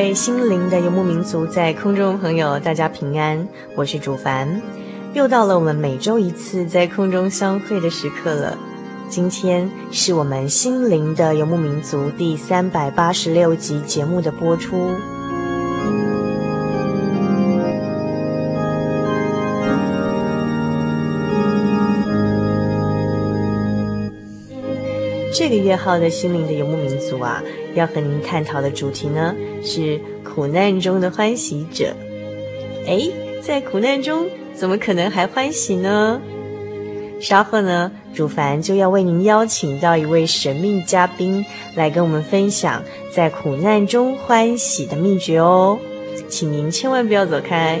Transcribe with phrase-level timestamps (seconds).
[0.00, 4.48] 位心灵的游牧民族，在空中朋友，大家平安，我是主凡，
[5.12, 8.56] 又到了我们每周一次在空中相会的时刻了。
[9.10, 14.88] 今天是我们心灵的游牧民族第三百八十六集节目的播出。
[25.40, 27.42] 这个月号的心灵的游牧民族啊。
[27.74, 31.96] 要和您探讨的主题呢，是苦难中的欢喜者。
[32.86, 33.08] 哎，
[33.40, 36.20] 在苦难中怎么可能还欢喜呢？
[37.22, 41.42] 稍后呢，主凡就要为您邀请到一位神秘嘉宾
[41.74, 45.78] 来跟我们分享在苦难中欢喜的秘诀哦，
[46.28, 47.80] 请您千万不要走开。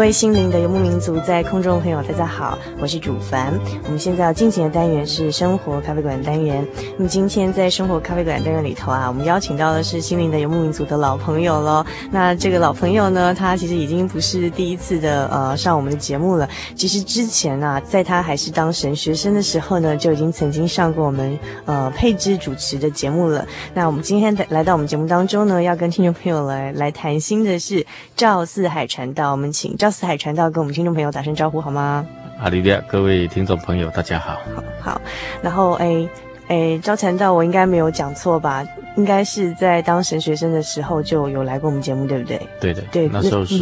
[0.00, 3.52] 各位心灵的游牧民族，在空中的朋友，大家好，我是主凡。
[3.84, 6.66] 我们现在要进行的单元是生活咖啡馆单元。
[6.96, 11.84] 那么今天在生活咖啡馆单元里头啊，我们邀请到的是心灵的游牧民族的老朋友喽。
[12.10, 16.48] 那这个老朋友呢，他其实已经不是第一次的呃上我们的节目了。
[16.74, 23.46] 其实之前啊，在他还是当神学生的时候呢，就已经曾经上过我们呃配置主持的节目了。
[23.74, 27.84] 那我们今天来到我们节目当中呢，要跟听众朋友来来谈心的是
[28.16, 29.32] 赵四海传道。
[29.32, 29.89] 我们请赵。
[29.90, 32.06] 四海传道跟我们听众朋友打声招呼好吗？
[32.38, 34.38] 阿里利亚，各位听众朋友，大家好。
[34.80, 35.00] 好，好，
[35.42, 36.08] 然后诶
[36.48, 38.64] 诶，招传道，我应该没有讲错吧？
[38.96, 42.40] 应该是在当神学生的时候就有来过我们节目，对不对？
[42.60, 43.56] 对的，对，那时候是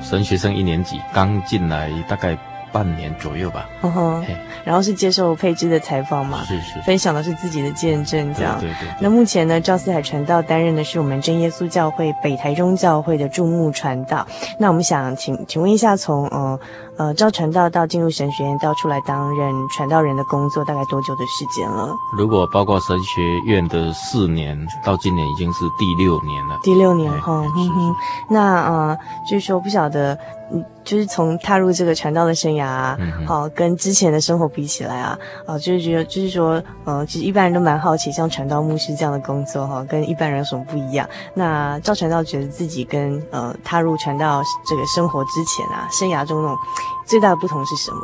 [0.00, 2.36] 神学生一年级，刚进来大概
[2.72, 3.68] 半年左右吧。
[3.82, 4.24] 嗯哼，
[4.64, 8.58] 然后是接受佩芝的采访嘛，是是，分享的是自己的见证，这样。
[8.58, 8.88] 对对对。
[9.00, 14.26] 那目前呢，赵四海传道担任的是我们真耶稣教会北台中教会的驻牧传道。
[14.58, 16.58] 那我们想请请问一下，从呃
[16.96, 21.94] 呃赵传道到进入神学院到出来担任传道人的工作，大概多久的时间了？
[22.16, 26.58] 如果包括神学院的四年，到今年已经是第六年了。
[26.62, 27.94] 第六年哈，嗯哼。
[28.28, 28.98] 那呃，
[29.28, 30.18] 就是说不晓得。
[30.54, 41.08] 嗯，就是从踏入这个传道的生涯啊，好、嗯，跟之前的生活比起来啊，啊，就是觉得，就是说，呃，其实一般人都蛮好奇，像传道牧师这样的工作哈，跟一般人有什么不一样？
[41.32, 46.58] 那赵传道觉得自己跟呃踏入传道这个生活之前啊，生涯中那种
[47.06, 47.98] 最大的不同是什么？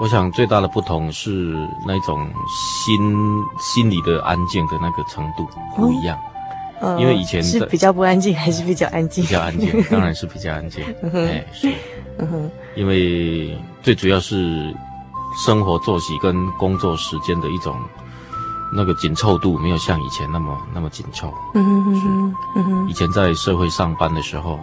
[0.00, 1.54] 我想最大的不同是
[1.86, 2.98] 那种心
[3.58, 5.46] 心里的安静的那个程度
[5.76, 6.16] 不一样。
[6.80, 9.22] 哦因为以前是比较不安静，还是比较安静？
[9.22, 10.82] 比较安静，当然是比较安静。
[11.12, 11.70] 哎，是，
[12.18, 14.74] 嗯哼，因为最主要是
[15.44, 17.76] 生活作息跟工作时间的一种
[18.74, 21.30] 那个紧凑度，没有像以前那么那么紧凑。
[21.52, 24.58] 嗯哼哼，以前在社会上班的时候，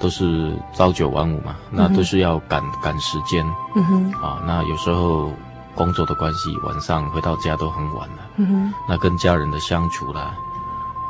[0.00, 3.46] 都是朝九晚五嘛，那都是要赶赶时间。
[3.74, 5.32] 嗯哼，啊，那有时候
[5.74, 8.16] 工作的关系，晚上回到家都很晚了。
[8.36, 10.34] 嗯哼，那跟家人的相处啦。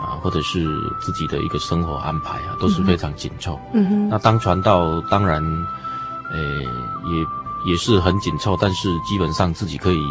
[0.02, 0.66] 啊，或者是
[0.98, 3.60] 自己的一个生活安排啊，都是非常紧凑。
[3.74, 4.08] 嗯哼。
[4.08, 5.44] 那当传道，当然，
[6.32, 10.02] 呃，也也是很紧凑，但是基本上自己可以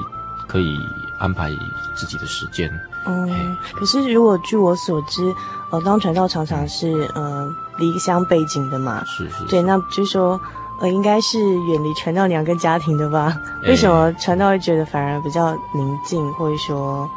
[0.47, 0.77] 可以
[1.17, 1.49] 安排
[1.95, 2.69] 自己的时间。
[3.05, 3.57] 哦、嗯。
[3.73, 5.33] 可是如果据我所知，
[5.71, 9.03] 呃，当传道常常是呃离乡背景的嘛。
[9.05, 9.45] 是是，是。
[9.45, 10.39] 对，那就是说，
[10.81, 13.35] 呃，应该是远离传道娘跟家庭的吧？
[13.63, 17.09] 为什么传道会觉得反而比较宁静，或者说？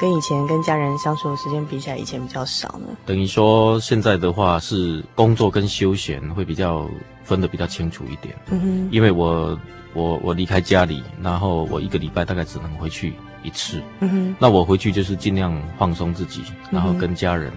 [0.00, 2.88] 跟以前跟家人相处的时间比起来，以前比较少呢。
[3.06, 6.88] 等于说，现在的话是工作跟休闲会比较
[7.22, 8.34] 分得比较清楚一点。
[8.50, 9.56] 嗯哼，因为我
[9.94, 13.14] 我我离开家里，然后我一个礼拜大概只能回去
[13.44, 13.80] 一次。
[14.00, 17.52] 嗯哼，那我回去就是尽量放松自己，然后跟家人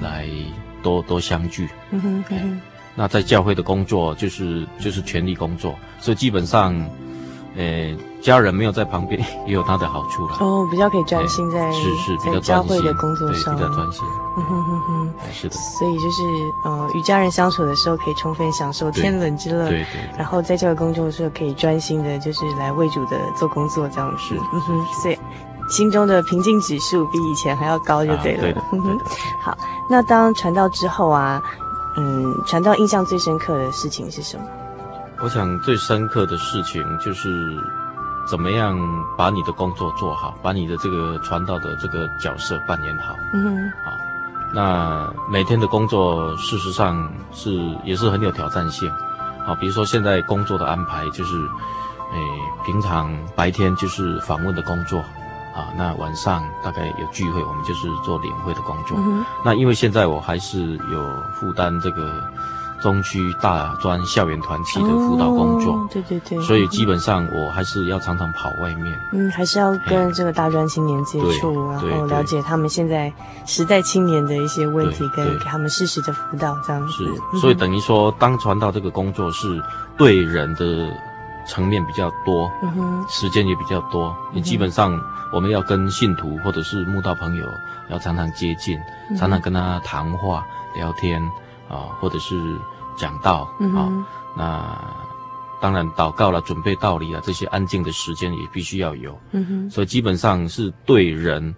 [0.00, 0.26] 来
[0.84, 1.68] 多多相聚。
[1.90, 2.60] 嗯哼，嗯哼，
[2.94, 6.72] 那在教会的工作就是就是全力工作，所以基本上。
[7.56, 10.36] 呃，家人没有在旁边， 也有他的好处了。
[10.40, 14.02] 哦，比较可以专心在是是比较专心，教会的工作上，对，比较专心。
[14.36, 15.54] 嗯哼哼哼，是的。
[15.54, 16.22] 所以就是
[16.64, 19.68] 呃，与家人相处的时候，可以充分享受天伦之乐。
[19.68, 20.18] 对对，对。
[20.18, 24.18] 然后在教会工作的时候，可以专心的，就是来为主的做工作，这样子。
[24.18, 24.34] 是。
[24.34, 25.18] 嗯哼，所以
[25.68, 28.38] 心中的平静指数比以前还要高，就对了。
[28.38, 28.62] 啊、对的。
[28.72, 28.98] 嗯哼。
[29.42, 29.56] 好，
[29.88, 31.42] 那当传道之后啊，
[31.96, 34.44] 嗯，传道印象最深刻的事情是什么？
[35.20, 37.30] 我想最深刻的事情就是，
[38.28, 38.78] 怎么样
[39.16, 43.14] 把你的工作做好，把你的这个传道的这个角色扮演好。
[43.32, 43.56] 嗯哼，
[43.88, 43.96] 啊，
[44.52, 47.52] 那每天的工作事实上是
[47.84, 48.92] 也是很有挑战性。
[49.46, 51.36] 好，比如说现在工作的安排就是，
[52.12, 52.18] 诶，
[52.66, 55.02] 平常白天就是访问的工作，
[55.54, 58.96] 啊，那晚上大概有聚会，我们就是做领会的工作。
[58.98, 62.22] 嗯，那因为现在我还是有负担这个。
[62.82, 73.10] 中区大专校园团体的辅导工作，哦，对对对，所以基本上我还是要常常跑外面，嗯，还是要跟这个大专青年接触，然后了解他们现在
[73.46, 76.92] 时代青年的一些问题，跟给他们适时的辅导，这样子。
[76.92, 79.62] 是，所以等于说，当传道这个工作是
[79.96, 80.92] 对人的
[81.46, 82.50] 层面比较多，
[83.08, 85.00] 时间也比较多，你基本上
[85.32, 87.46] 我们要跟信徒或者是慕道朋友
[87.90, 88.78] 要常常接近，
[89.18, 91.22] 常常跟他谈话聊天
[91.68, 92.36] 啊，或者是。
[92.96, 93.90] 讲道啊、
[94.36, 94.80] 那
[95.60, 99.18] 当然祷告了，准备道理啊，这些安静的时间也必须要有。
[99.32, 101.52] 嗯哼，所以基本上是对人。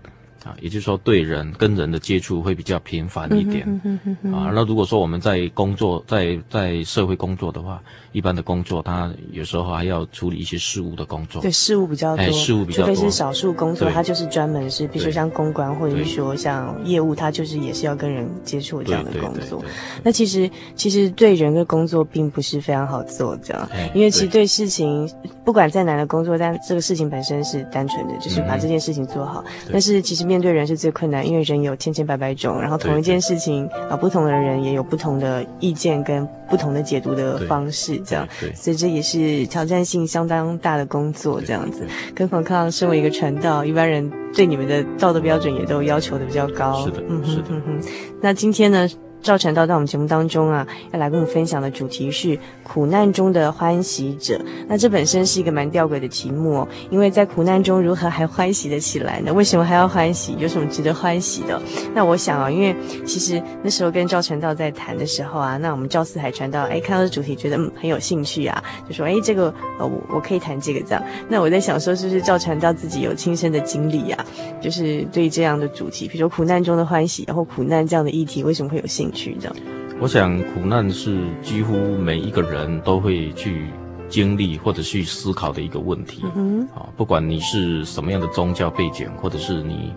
[0.47, 3.65] 啊，也就是说，对人跟人的接触会比较频繁一点。
[3.67, 11.43] 嗯哼哼哼啊，那如果说我们在工作，在在社会工作的话，一般的工作，他有时候还要处理一些事务的工作。
[11.43, 12.23] 对，事务比较多。
[12.23, 12.95] 哎，事务比较多。
[12.95, 19.65] 除非是少数工作，他就是专门是，比如说像公关，或者是说像业务，他就是也是要跟人接触这样的工作。
[20.05, 25.11] 那其实其实对人的工作并不是非常好做，这样，因为其实对事情，
[25.45, 29.43] 不管再难的工作，但这个事情本身是单纯的，就是把这件事情做好。
[29.47, 41.87] 嗯、但是其实面面对人是最困难，因为人有千千百百种，然后同一件事情啊，不同的人也有不同的意见跟不同的解读的方式，这样，所以这也是挑战性相当大的工作，这样子。
[42.15, 46.85] 更何况身为一个传道，一般人对你们的道德标准也都要求的比较高。
[46.85, 47.45] 是的，嗯哼，是的。
[47.49, 47.89] 嗯哼。
[48.21, 48.87] 那今天呢，
[49.27, 54.41] 赵传道在我们节目当中啊，要来跟我们分享的主题是苦难中的欢喜者。
[54.69, 59.33] 那这本身是一个蛮吊诡的题目哦，因为在苦难中如何还欢喜得起来呢？
[59.35, 60.37] 为什么还要欢喜？
[60.39, 61.61] 有什么值得欢喜的？
[61.93, 62.73] 那我想啊，因为
[63.05, 71.03] 其实那时候跟赵传道在谈的时候啊，那我们赵四海传道哎看到这主题觉得嗯很有兴趣啊，就说哎这个呃我我可以谈这个这样。
[71.29, 74.25] 那我在想说是不是赵传道自己有亲身的经历啊？
[74.61, 79.57] 就是对这样的主题，比如说苦难中的欢喜，然后苦难这样的议题，为什么会有兴趣这样？
[79.99, 83.67] 我想苦难是几乎每一个人都会去
[84.11, 86.23] 经历或者去思考的一个问题。
[86.35, 89.95] 嗯，啊，不管你是什么样的宗教背景，或者是你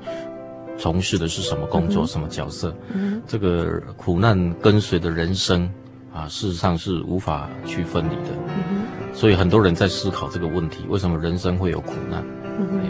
[0.77, 5.69] 从事的是什么工作、嗯、什么角色，嗯，这个苦难跟随的人生
[6.13, 8.31] 啊，事实上是无法去分离的。
[8.71, 8.83] 嗯，
[9.13, 12.23] 所以很多人在思考这个问题：为什么人生会有苦难？
[12.57, 12.89] 嗯。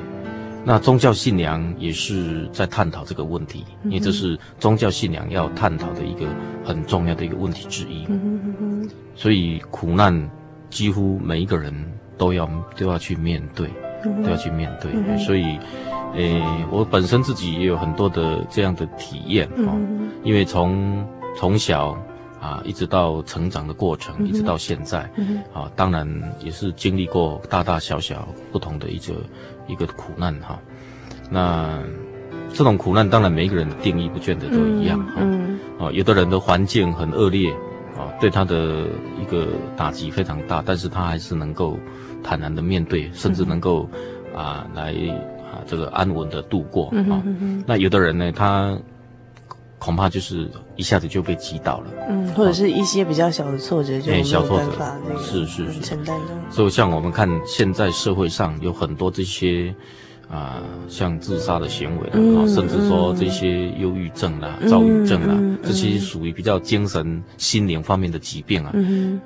[0.65, 6.27] 那宗教信仰也是在探讨这个问题，因为这是宗教信仰要探讨的一个
[6.63, 8.05] 很重要的一个问题之一。
[9.15, 10.29] 所以苦难
[10.69, 11.73] 几乎每一个人
[12.17, 13.69] 都要都要去面对，
[14.23, 14.91] 都要去面对。
[15.17, 15.57] 所以，
[16.13, 19.73] 诶，我本身自己也有很多的这样的体验啊，
[20.23, 21.03] 因为从
[21.35, 21.97] 从小
[22.39, 25.09] 啊一直到成长的过程，一直到现在
[25.53, 26.07] 啊，当然
[26.43, 29.13] 也是经历过大大小小不同的一个。
[29.69, 30.59] 一个苦难哈，
[31.29, 31.79] 那
[32.51, 37.51] 这种苦难当然每一个人的定义不见得都一样哈，嗯，啊，有的人的环境很恶劣
[37.95, 38.87] 啊，对他的
[39.21, 39.47] 一个
[39.77, 41.77] 打击非常大，但是他还是能够
[42.23, 43.87] 坦然的面对，甚至能够
[44.35, 44.91] 啊来
[45.51, 47.21] 啊这个安稳的度过啊，
[47.67, 48.77] 那有的人呢，他
[49.79, 56.51] 恐怕就是一下子就被击倒了，嗯，或者是一些比较小的挫折就没有办法那个是是是承担的。
[56.51, 59.73] 所以像我们看现在社会上有很多这些
[60.29, 68.73] 啊，像自杀的行为啊，甚至说这些忧郁症啦、躁郁症啦，这些属于比较精神心灵方面的疾病啊，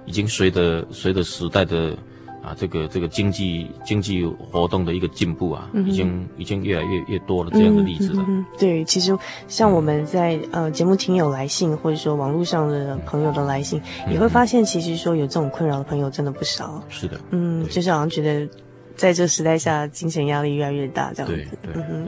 [0.05, 1.97] 已经随着随着时代的。
[2.43, 8.25] 啊，这个这个经济经济活动的一个进步啊，嗯、已经已经越来越越多了这样的例子了。
[8.27, 16.83] 嗯、对，其实像我们在、嗯、呃节目听友来信，或者说网络上的朋友的来信，嗯、也会发现，其实说有这种困扰的朋友真的不少。
[16.89, 18.47] 是的，嗯，就是好像觉得。
[18.95, 21.35] 在这时代下，精神压力越来越大，这样子。
[21.35, 21.81] 对对。
[21.81, 22.07] 嗯哼。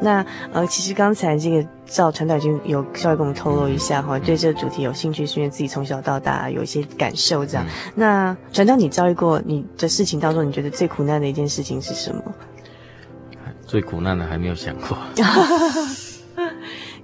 [0.00, 7.66] 那呃，其实刚才这个赵传道已经有稍微跟我们透露一下哈，嗯、对这个主题有兴趣，是因为自己从小到大有一些感受这样。
[7.66, 12.22] 嗯、那传道，你遭遇过你的事情当中，你觉得最苦难的一件事情是什么？
[13.66, 14.96] 最苦难的还没有想过。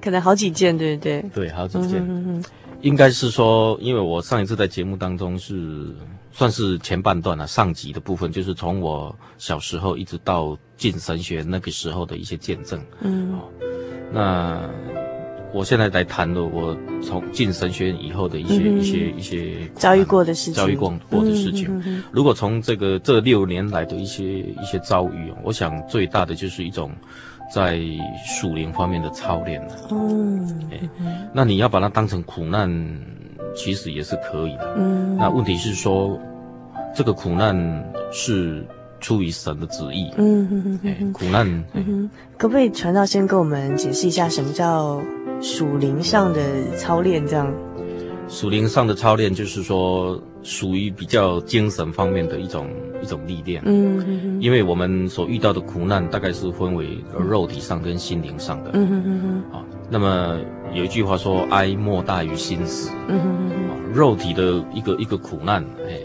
[0.01, 1.23] 可能好几件，对不对？
[1.35, 1.99] 对，好几件。
[1.99, 2.45] 嗯哼哼。
[2.83, 5.95] 应该是说，因为我上一次在节目当中是
[6.33, 12.83] 算是前半段啊，上集的部分，就是从我小时候一直到进神学那个时候的一些见证。
[13.01, 13.49] 嗯，哦，
[14.13, 14.61] 那
[15.53, 21.67] 我现在来谈了我从进神学以后的一些、嗯、一些一些遭遇过的事情，遭遇过过的事情。
[21.69, 26.91] 嗯、哼哼如果从这个这六年来的一些一些遭遇，我想最大的就是一种。
[27.53, 27.79] 在
[28.27, 29.61] 属灵方面的操练
[29.91, 30.89] 嗯，哎，
[31.35, 32.67] 那你要把它当成苦难，
[33.55, 34.75] 其实也是可以的。
[34.77, 36.19] 嗯，那问题是说，
[36.95, 37.55] 这个苦难
[38.11, 38.65] 是
[39.01, 40.11] 出于神的旨意。
[40.17, 41.47] 嗯哼哼哼，苦难。
[41.75, 45.01] 嗯哼，可不可以传道先跟我们解释一下，什么叫
[45.41, 46.41] 属灵上的
[46.77, 47.27] 操练？
[47.27, 47.53] 这样。
[48.29, 52.67] 属灵上的操练，就是说属于比较精神方面的一种
[53.03, 53.61] 一种历练。
[53.67, 58.71] 嗯哼哼，因为我们所遇到的苦难，大概是分为肉体上跟心灵上的。
[58.73, 59.59] 嗯哼哼哼。
[59.59, 60.41] 啊，那么
[60.73, 62.91] 有一句话说，哀莫大于心死。
[63.09, 63.93] 嗯哼哼哼。
[63.93, 66.01] 肉体的一个一个苦难，哎，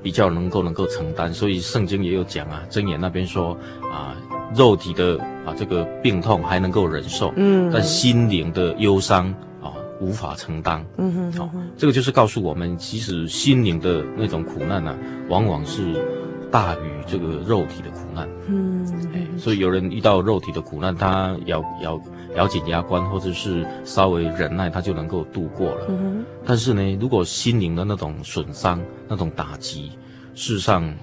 [0.00, 1.34] 比较能够能够承担。
[1.34, 3.58] 所以圣经也有讲啊，箴言那边说
[3.92, 4.14] 啊，
[4.54, 7.32] 肉体的啊这个病痛还能够忍受。
[7.34, 7.68] 嗯。
[7.72, 9.26] 但心灵的忧伤
[9.60, 9.74] 啊。
[9.98, 14.96] 无法承担，嗯哼，好、哦，这个就是告诉我们，其实心灵的那种苦难呢、啊，
[15.30, 16.04] 往往是
[16.50, 19.05] 大于这个肉体的苦难，嗯，哎，
[19.38, 22.00] 所以有人遇到肉体的苦难，他咬咬
[22.34, 29.92] 咬紧牙关，或者是稍微忍耐，他就能够度过了，嗯，但是呢，如果心灵的那种损伤、那种打击，
[30.34, 30.94] 事实上，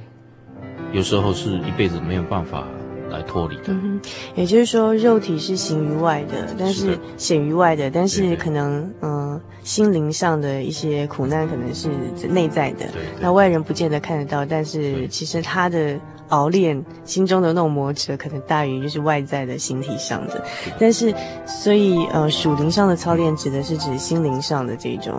[0.91, 2.65] 有时候是一辈子没有办法。
[3.13, 4.01] 来脱离的，嗯，
[4.35, 11.89] 也就是说，肉体是形于外的，但是显于外的，但是可能，嗯、呃，心灵上的一些苦难可能是
[12.27, 12.87] 内在的，
[13.21, 20.43] 那外人不见得看得到，但是其实他的熬炼，心中的那种磨折，可能大于就是外在的形体上的，
[20.79, 21.13] 但是，
[21.45, 25.13] 所以，呃，属灵上的操练指的是指心灵上的这种。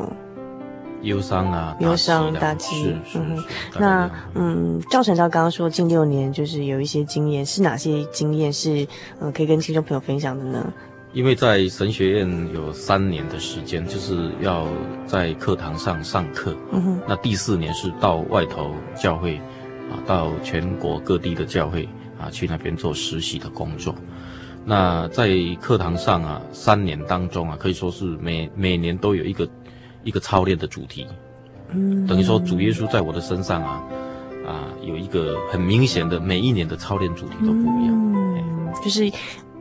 [1.05, 3.45] 忧伤啊，忧伤大气，嗯哼，
[3.79, 8.87] 那嗯，赵传道刚刚说近六年就是有一些经验，是哪些经验是
[9.21, 10.73] 呃可以跟听众朋友分享的呢？
[11.13, 14.67] 因为在神学院有三年的时间，就是要
[15.07, 16.57] 在课堂上上课。
[16.73, 17.01] 嗯哼。
[17.07, 19.37] 那第四年是到外头教会，
[19.93, 23.95] 啊，到全国各地的教会啊，去那边做实习的工作。
[24.65, 25.31] 那在
[25.61, 29.47] 课堂上啊，三年当中啊，可以说是每每年都有一个
[30.05, 31.07] 一个操练的主题，
[31.71, 33.83] 嗯，等于说主耶稣在我的身上啊，
[34.47, 39.11] 啊，有一个很明显的每一年的操练主题都不一样，嗯，就是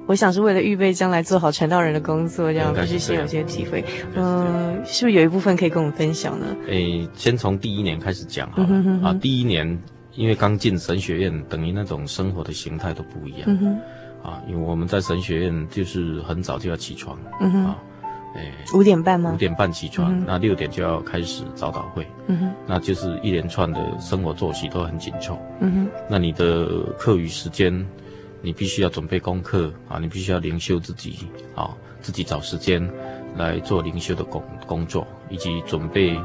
[0.06, 3.84] 我想是为了预备将来做好传道人的工作，这样就是先有些体会，
[4.16, 6.46] 嗯，是不是有一部分可以跟我们分享呢？
[6.68, 9.82] 诶，先从第一年开始讲好了，啊，第一年
[10.16, 13.42] 因为刚进神学院，等于那种生活的形态都不一样。
[13.46, 13.80] 嗯
[14.24, 17.78] 啊，因为我们在神学院就是很早就要起床，嗯哼，啊，
[18.36, 19.32] 诶，五点半吗？
[19.34, 27.86] 五点半起床，嗯、那六点就要开始早祷会，嗯哼，那就是一连串的生活作息都很紧凑，嗯哼，那你的课余时间，
[28.42, 31.70] 你必须要准备功课啊，你必须要灵修自己，啊，
[32.02, 32.88] 自己找时间
[33.38, 36.16] 来做灵修的工工作，以及准备，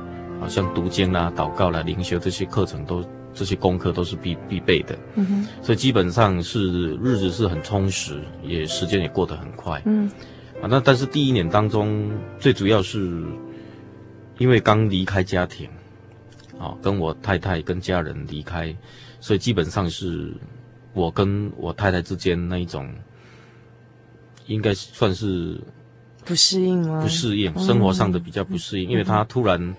[0.41, 3.05] 啊，像读经啦、祷告啦、灵修这些课程都。
[3.35, 10.11] 这些功课都是必必备的，嗯哼，所以基本上是日子是很充实，也时间也过得很快，嗯，
[10.61, 13.25] 啊，那但是第一年当中，最主要是
[14.38, 15.69] 因为刚离开家庭，
[16.59, 18.75] 啊，跟我太太跟家人离开，
[19.21, 20.35] 所以基本上是
[20.93, 22.93] 我跟我太太之间那一种，
[24.47, 25.61] 应该算是
[26.25, 27.00] 不适应吗？
[27.03, 29.75] 不适应，生活上的比较不适应，嗯，因为他突然，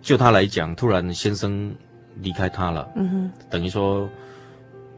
[0.00, 1.74] 就他来讲，突然先生。
[2.22, 4.08] 离开他了，嗯哼，等于说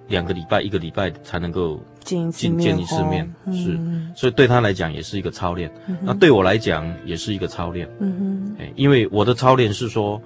[0.09, 3.77] 两个礼拜、一个礼拜才能够见见见一次面，是，
[4.15, 5.69] 所以对他来讲也是一个操练，
[6.01, 10.23] 那对我来讲也是一个操练，嗯哼，因为我的操练是说，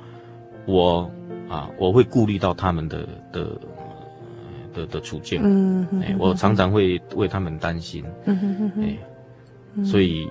[0.66, 1.10] 我
[1.48, 3.46] 啊，我会顾虑到他们的的
[4.74, 10.28] 的的处境，嗯哼，我常常会为他们担心，嗯哼哼，所以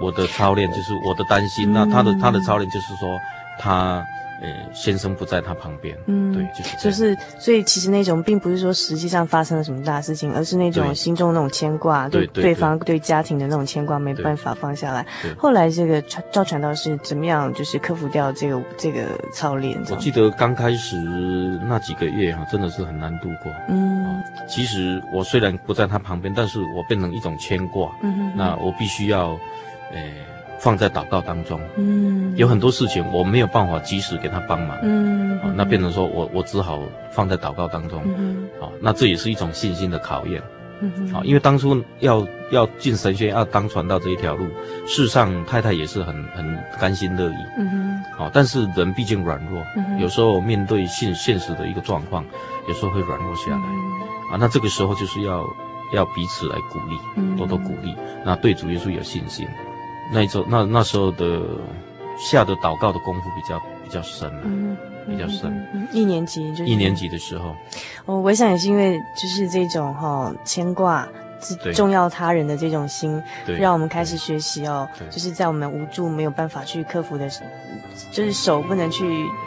[0.00, 3.18] 我的操练就是我的担心，那他的他的操练就是说
[3.58, 4.04] 他。
[4.42, 15.06] 呃，先生不在他旁边，嗯，对，就是就是，所以其实那种并不是说实际上发生了什么大事情，而是那种心中那种牵挂，对对方对家庭的那种牵挂没办法放下来。
[15.38, 19.80] 后来这个赵传道是怎么样，就是克服掉这个这个操练？
[19.90, 20.96] 我记得刚开始
[21.66, 23.50] 那几个月哈，真的是很难度过。
[23.68, 27.90] 嗯，其实我虽然不在他旁边，但是我变成一种牵挂。
[28.02, 29.30] 嗯哼，那我必须要，
[29.92, 30.35] 呃。
[30.58, 40.42] 放在祷告当中，嗯，有很多事情我没有办法及时给他帮忙，嗯，那变成说我我只好放在祷告当中，嗯，好，那这也是一种信心的考验，
[40.80, 44.46] 嗯，好，因为当初要要进神学院要当传道这一条路，
[44.86, 49.62] 事实上太太也是很很甘心乐意，嗯，好，但是人毕竟软弱，
[50.00, 52.24] 有时候面对现现实的一个状况，
[52.66, 55.44] 有时候会软弱下来，啊，那这个时候就是要
[55.92, 59.46] 要彼此来鼓励，多多鼓励，那对主耶稣有信心。
[60.12, 61.42] 那一周，那那时候的
[62.18, 64.76] 下的祷告的功夫比较比较深了，嗯，
[65.08, 65.50] 比较深。
[65.74, 66.66] 嗯，一年级就是。
[66.66, 67.54] 一年级的时候，
[68.06, 71.06] 哦，我想也是因为就是这种哈牵挂，
[71.74, 77.28] 重要他人的这种心，对，让我们开始学习哦，就是在我们无助没有办法去克服的，
[78.10, 79.04] 就是手不能去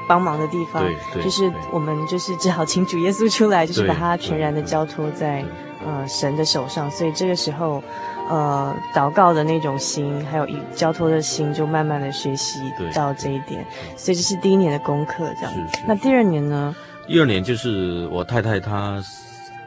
[0.08, 5.44] 帮忙的地方，对，就是我们就是只好请主耶稣出来，就是把他全然的交托在
[5.86, 7.82] 呃神的手上，所以这个时候。
[8.30, 12.60] 呃，祷告的那种心，还有一交托的心，就慢慢的学习
[12.94, 13.66] 到这一点，
[13.98, 15.52] 所以这是第一年的功课，这样。
[15.52, 15.84] 是是。
[15.88, 16.76] 那第二年呢？
[17.08, 19.04] 第二年就是我太太她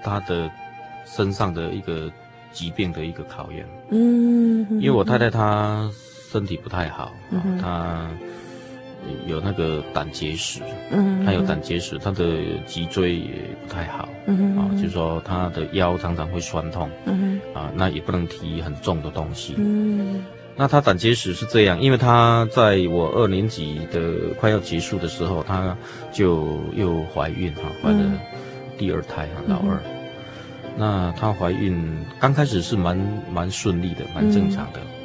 [0.00, 0.48] 她的
[1.04, 2.08] 身上的一个
[2.52, 3.66] 疾病的一个考验。
[3.90, 4.64] 嗯。
[4.80, 5.90] 因为我太太她
[6.30, 8.08] 身体不太好，嗯，她
[9.26, 10.60] 有那个胆结石，
[10.90, 12.24] 嗯，他有胆结石，他的
[12.66, 13.30] 脊椎也
[13.66, 17.40] 不太好，嗯，啊，就是说他的腰常常会酸痛，嗯。
[17.54, 19.54] 啊，那也不能提很重的东西。
[19.58, 20.24] 嗯，
[20.56, 25.76] 那他胆结石是这样，因为他在我二年级的快要结束的时候，他
[26.10, 27.98] 就又怀孕哈，怀了
[28.78, 29.76] 第二胎哈，老二。
[29.84, 29.92] 嗯、
[30.78, 32.98] 那她怀孕刚开始是蛮
[33.30, 34.80] 蛮顺利的，蛮正常的。
[34.80, 35.01] 嗯、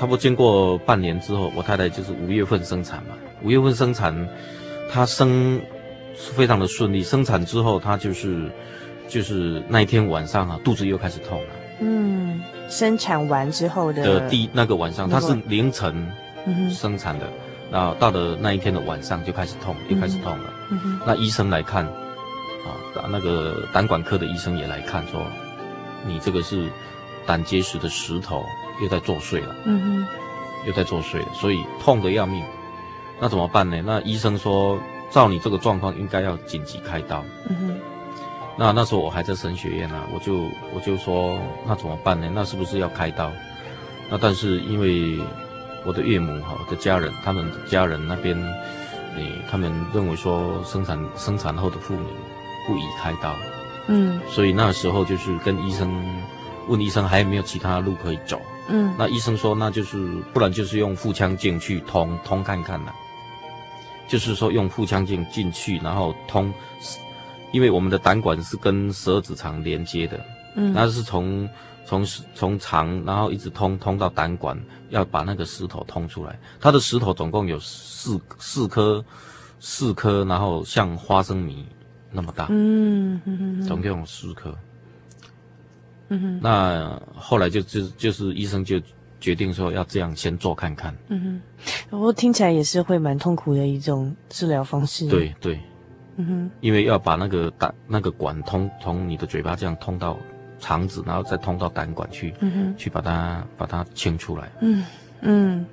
[0.00, 4.26] 差不多经过半年之后，我太太就是五月份生产嘛，五月份生产，
[4.90, 5.60] 她生
[6.14, 7.02] 非常的顺利。
[7.02, 8.50] 生产之后，她就是
[9.06, 11.48] 就是那一天晚上啊，肚子又开始痛了。
[11.80, 16.10] 嗯，生产完之后的的第那个晚上，她是凌晨
[16.70, 17.32] 生产的，嗯、
[17.70, 20.50] 然后到了那一天的晚上就开始痛，又开始痛了。
[20.70, 25.26] 嗯，那医生来看，啊，那个胆管科的医生也来看，说
[26.06, 26.70] 你这个是
[27.30, 28.44] 胆结石的石头
[28.82, 29.54] 又在作祟了。
[29.64, 30.06] 嗯哼，
[30.66, 32.44] 又在作祟了，所以痛得要命。
[33.20, 33.80] 那怎么办呢？
[33.86, 34.76] 那医生说，
[35.10, 37.24] 照你这个状况，应该要紧急开刀。
[37.48, 37.78] 嗯哼。
[38.58, 40.38] 那那时候我还在神学院呢、啊，我就
[40.74, 42.28] 我就说，那怎么办呢？
[42.34, 43.30] 那是不是要开刀？
[44.10, 45.20] 那但是因为
[45.86, 48.36] 我的岳母哈，我的家人，他们家人那边，
[49.16, 52.02] 诶，他们认为说生产生产后的妇女
[52.66, 53.36] 不宜开刀，
[53.86, 55.88] 嗯，所以那时候就是跟医生
[56.70, 59.98] 问医生还有没有其他路可以走，嗯，那医生说那就是
[60.32, 62.94] 不然就是用腹腔镜去通通看看了，
[64.08, 66.50] 就是说用腹腔镜进去然后通，
[67.52, 71.46] 因为我们的胆管是跟十二指肠连接的，嗯，那是从。
[71.86, 72.06] 从
[72.36, 74.56] 从肠，然后一直通通到胆管，
[74.90, 76.38] 要把那个石头通出来。
[76.60, 79.04] 它的石头总共有四四颗，
[79.58, 81.66] 四颗，然后像花生米
[82.12, 82.46] 那么大。
[82.50, 83.20] 嗯
[83.66, 84.56] 总共有四颗。
[86.10, 86.40] 嗯哼。
[86.42, 88.78] 那后来就就就是医生就
[89.18, 90.94] 决定说要这样先做看看。
[91.08, 91.42] 嗯哼。
[91.88, 95.08] 不过听起来也是会蛮痛苦的一种治疗方式。
[95.08, 95.58] 对对。
[96.16, 96.50] 嗯哼。
[96.60, 100.16] 因为要把那个胆那个管通从你的嘴巴这样通到。
[100.62, 104.52] 肠子，然后再通到胆管去，嗯哼，去把它把它清出来。
[104.60, 104.84] 嗯
[105.22, 105.64] 嗯，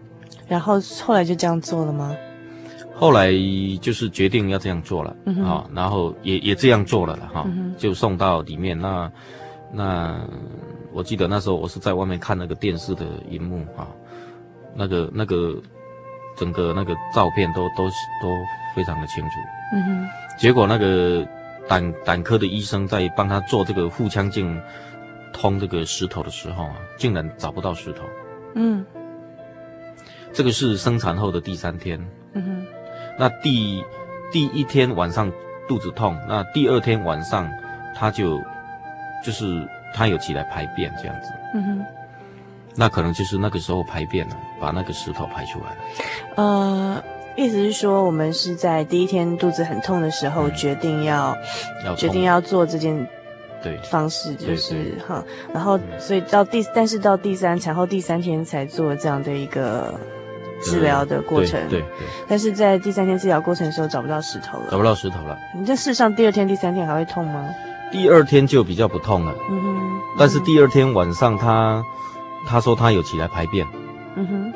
[0.47, 2.15] 然后后来就这样做了吗？
[2.95, 3.29] 后来
[3.81, 8.79] 就是决定要这样做了，嗯哼，然后也也这样做了了哈，嗯，就送到里面。
[8.79, 9.11] 那
[9.71, 10.19] 那
[10.93, 13.87] 我记得那时候我是在外面看那个电视的荧幕啊，
[14.75, 15.61] 那个那个
[16.35, 17.85] 整个那个照片都都
[18.21, 18.29] 都
[18.75, 19.31] 非常的清楚。
[19.73, 21.27] 嗯哼，结果那个。
[21.69, 24.57] 胆胆科的医生在帮他做这个腹腔镜
[25.33, 28.05] 通这个石头的时候啊，竟然找不到石头。
[28.55, 28.85] 嗯，
[30.31, 31.99] 这个是生产后的第三天。
[32.31, 32.65] 嗯哼，
[33.19, 33.83] 那第
[34.31, 35.29] 第一天晚上
[35.67, 37.51] 肚子痛，那第二天晚上
[37.93, 38.41] 他就
[39.23, 41.31] 就是他有起来排便这样子。
[41.53, 41.85] 嗯哼，
[42.75, 45.77] 那可能就是那个时候排便了，把那个石头排出来了。
[46.35, 47.03] 呃。
[47.39, 51.37] 意思是说，我们是在第一天肚子很痛的时候决定要，
[51.85, 53.07] 要决定要做这件，
[53.61, 59.93] 对方式就是哈，然后所以到第，但是到第三产后第三天才做这样的一个
[60.63, 62.07] 治疗的过程，对对。
[62.27, 65.37] 但是在第三天治疗过程的时候找不到石头了，找不到石头了。
[65.53, 67.47] 你这事实上第二天、第三天还会痛吗？
[67.91, 69.77] 第二天就比较不痛了，嗯哼。
[70.19, 71.83] 但是第二天晚上他
[72.45, 73.65] 他说他有起来排便，
[74.15, 74.53] 嗯哼。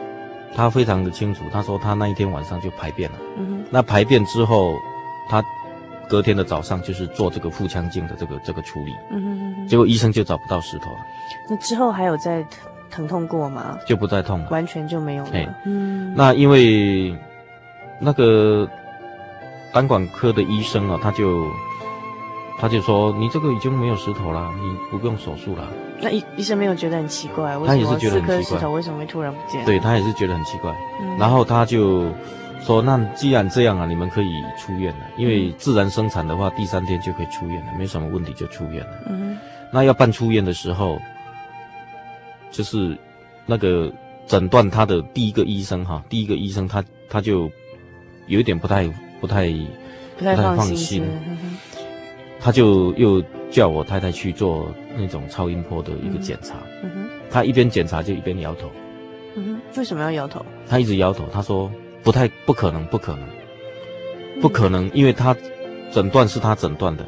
[0.53, 3.17] 他非常的清楚，他说他那一天晚上就排便了。
[3.37, 3.63] 嗯哼。
[3.69, 4.75] 那排便之后，
[5.29, 5.41] 他
[6.09, 8.91] 隔天的早上就是做这个腹腔镜的这个这个处理。
[9.11, 9.67] 嗯哼哼。
[9.67, 10.97] 结果医生就找不到石头了。
[11.49, 12.45] 那之后还有再
[12.89, 13.77] 疼痛过吗？
[13.87, 15.31] 就不再痛了，完全就没有了。
[15.65, 16.13] 嗯。
[16.17, 17.15] 那因为
[17.99, 18.67] 那个
[19.71, 21.45] 胆管科的医生啊，他就。
[22.61, 25.67] 他就说：“你这个已经没有石头了，你不用手术了。”
[25.99, 27.57] 那医医生没有觉得很奇怪？
[27.65, 29.65] 他也是觉得很奇怪，为什么会突然不见？
[29.65, 30.71] 对，他也是觉得很奇怪。
[31.01, 32.05] 嗯、然后他就
[32.63, 39.35] 说：“那既然这样啊，你们可以出院了，因为自然生产的话，第三天就可以出院了，没什么问题就出院了。”嗯。
[39.73, 40.99] 那要办出院的时候，
[42.51, 42.95] 就是
[43.47, 43.91] 那个
[44.27, 47.49] 诊断他的第一个医生哈，第一个医生他他就
[48.27, 48.87] 有一点不太
[49.19, 49.51] 不太
[50.17, 51.03] 不太放心。
[52.41, 56.55] 他就又叫我太太去做那种超音波的一个检查。
[56.83, 58.69] 嗯哼，他一边检查就一边摇头。
[59.35, 60.43] 嗯哼，为什么要摇头？
[60.67, 61.71] 他一直摇头，他说
[62.03, 63.23] 不太不可能，不可能，
[64.41, 65.35] 不可能，因为他
[65.91, 67.05] 诊断是他诊断的。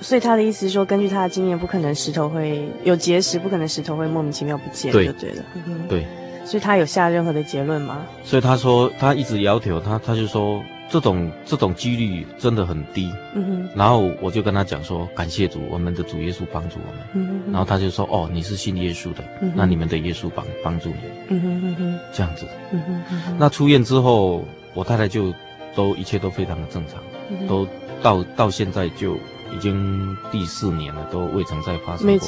[0.00, 4.92] 所以他的意思是说，根据他的经验，不可能石头会有结石，不可能石头会莫名其妙不见。
[4.92, 5.42] 对，对了。
[5.54, 6.06] 嗯哼，对。
[6.44, 8.06] 所以他有下任何的结论吗？
[8.22, 10.62] 所以他说他一直摇头，他他就说。
[10.90, 13.68] 这种这种几率真的很低，嗯哼。
[13.76, 17.06] 然后我就跟他讲说，感谢主，我们的主耶稣帮助我们。
[17.12, 17.52] 嗯哼。
[17.52, 19.52] 然后他就说，哦，你是信耶稣的，嗯。
[19.54, 20.96] 那你们的耶稣帮帮助你。
[21.28, 21.98] 嗯哼哼哼。
[22.12, 22.46] 这样子。
[22.72, 23.36] 嗯哼哼哼。
[23.38, 25.34] 那出院之后，我太太就
[25.74, 27.46] 都一切都非常的正常，嗯。
[27.46, 27.68] 都
[28.02, 29.14] 到到现在就
[29.54, 32.06] 已经第四年了，都未曾再发生过。
[32.06, 32.18] 没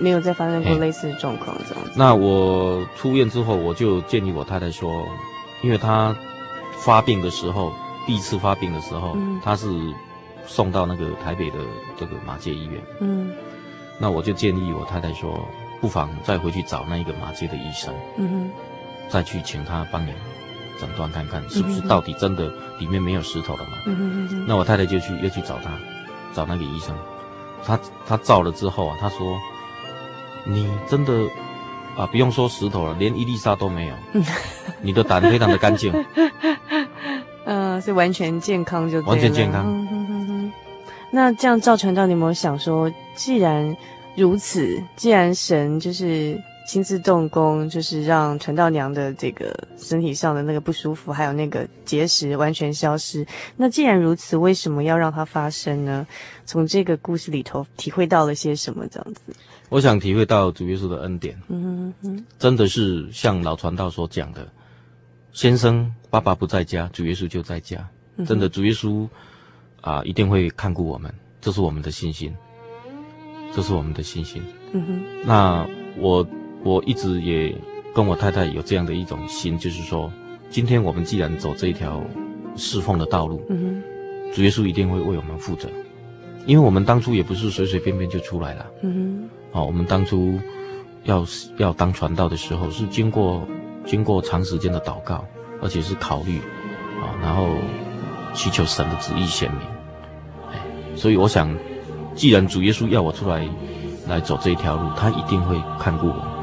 [0.00, 1.90] 没有再发生过类似的状况这样子。
[1.94, 5.04] 那我出院之后，我就建议我太太说，
[5.62, 6.16] 因为她
[6.78, 7.70] 发病的时候。
[8.08, 9.68] 第一次发病的时候，嗯、他是
[10.46, 11.58] 送到那个台北的
[11.94, 12.82] 这个马街医院。
[13.00, 13.30] 嗯，
[14.00, 15.46] 那我就建议我太太说，
[15.78, 18.50] 不妨再回去找那一个马街的医生，嗯哼，
[19.10, 20.10] 再去请他帮你
[20.80, 23.72] 诊断看看，是不是到底真的里面没有石头了嘛？
[23.84, 24.44] 嗯哼哼哼。
[24.48, 25.70] 那我太太就去又去找他，
[26.32, 26.96] 找那个医生，
[27.62, 29.38] 他他照了之后啊，他说，
[30.46, 31.12] 你真的
[31.94, 33.94] 啊，不用说石头了，连一粒沙都没有，
[34.80, 35.92] 你的胆非常的干净。
[37.48, 39.00] 嗯，是完全健康就。
[39.02, 39.64] 完全健康。
[39.66, 40.52] 嗯哼哼哼。
[41.10, 43.74] 那这样赵传道你有没有想说，既然
[44.14, 56.06] 如此，既然神就是亲自动工，就是让传道娘的这个身体上的那个不舒服，还有那个结石完全消失，那既然如此，为什么要让它发生呢？
[56.44, 58.86] 从这个故事里头体会到了些什么？
[58.88, 59.22] 这样子，
[59.70, 64.46] 我想体会到主耶稣的恩典，嗯哼哼，真的是像老传道所讲的，
[65.32, 67.86] 先生爸爸不在家，主耶稣就在家，
[68.26, 69.06] 真的主耶稣
[69.80, 71.12] 啊，一定会看顾我们。
[71.40, 72.34] 这是我们的信心，
[73.54, 74.42] 这是我们的信心。
[74.72, 75.02] 嗯哼。
[75.24, 76.26] 那我
[76.64, 77.54] 我一直也
[77.94, 80.10] 跟我太太有这样的一种心，就是说，
[80.50, 82.02] 今天我们既然走这一条
[82.56, 85.68] 侍奉的道路，嗯哼，主耶稣一定会为我们负责，
[86.44, 88.66] 因为我们当初也不是随随便便就出来了。
[88.82, 89.28] 嗯哼。
[89.52, 90.38] 哦，我们当初
[91.04, 91.24] 要
[91.58, 93.46] 要当传道的时候，是经过
[93.86, 95.24] 经过长时间的祷告，
[95.60, 96.38] 而且是考虑
[97.00, 97.56] 啊，然后
[98.32, 99.60] 祈求神的旨意显明。
[100.96, 101.54] 所以我想，
[102.14, 103.46] 既然主耶稣要我出来，
[104.08, 106.37] 来走这一条路，他一定会看顾我。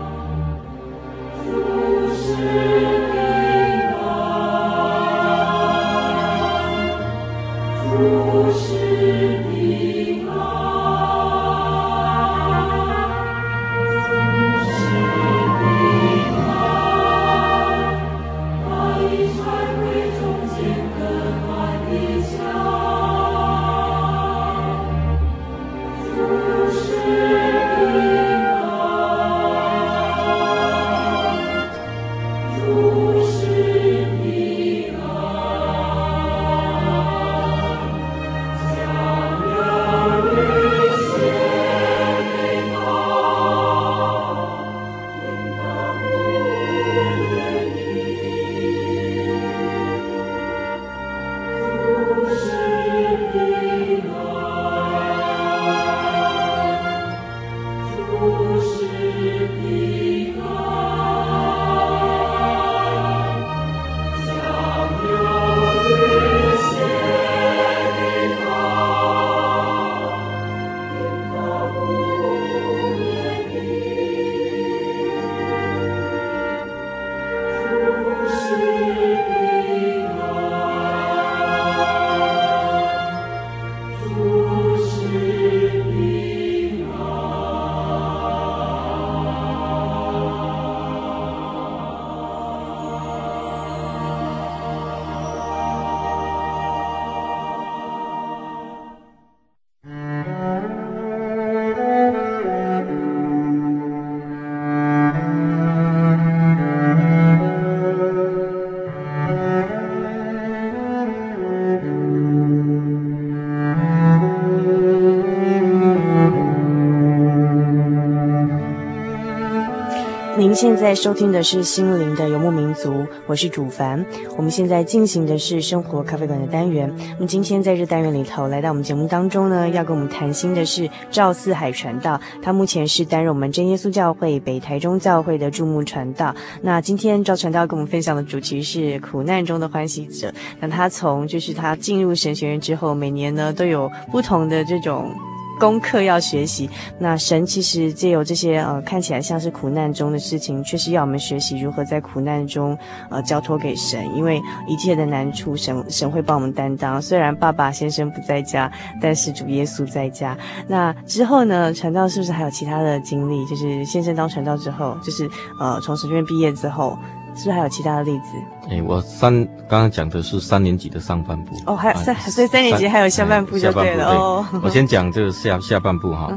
[120.55, 124.03] 现在收听的是心灵的游牧民族，我是主凡。
[124.37, 126.89] 我们现在进行的是生活咖啡馆的单元。
[127.15, 132.17] 那么今天在这单元里头，来到我们节目当中呢，要跟我们谈心的是赵四海传道。
[132.41, 136.33] 他目前是担任我们真耶稣教会北台中教会的注目传道。
[136.61, 140.33] 那今天赵传道跟我们分享的主题是苦难中的欢喜者。
[140.61, 145.13] 那他从就是他进入神学院之后，每年呢都有不同的这种。
[145.59, 152.77] 功课要学习，那神其实借由这些呃看起来像是苦难中的事情，确实要我们学习如何在苦难中
[153.09, 157.01] 呃交托给神，因为一切的难处神神会帮我们担当。
[157.01, 160.37] 虽然爸爸先生不在家，但是主耶稣在家。
[160.67, 163.45] 那之后呢，传道是不是还有其他的经历？
[163.45, 166.97] 就是先生当传道之后，就是呃从神学院毕业之后。
[167.35, 168.37] 是不是还有其他的例子？
[168.69, 174.45] 哎，我三刚刚讲的是三年级的上半部哦，还有三，所以三年级还有下半部就对了哦。
[174.63, 176.31] 我先讲这个下下半部哈，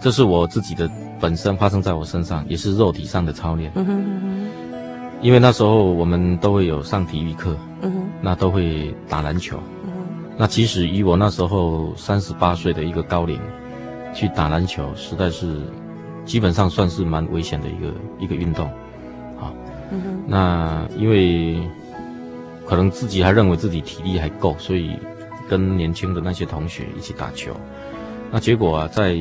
[0.00, 3.70] 这是我自己的本身发生在我身上，也是肉体上的操练。
[3.74, 4.48] 嗯哼嗯哼。
[5.20, 10.32] 因为那时候我们都会有上体育课，嗯哼，那都会打篮球，嗯哼。
[10.36, 13.38] 那其实以我那时候三十八岁的一个高龄
[14.14, 15.60] 去打篮球，实在是
[16.24, 18.70] 基本上算是蛮危险的一个一个运动。
[20.30, 21.58] 那因为
[22.66, 24.94] 可能自己还认为自己体力还够，所以
[25.48, 27.56] 跟年轻的那些同学一起打球。
[28.30, 29.16] 那结果啊，在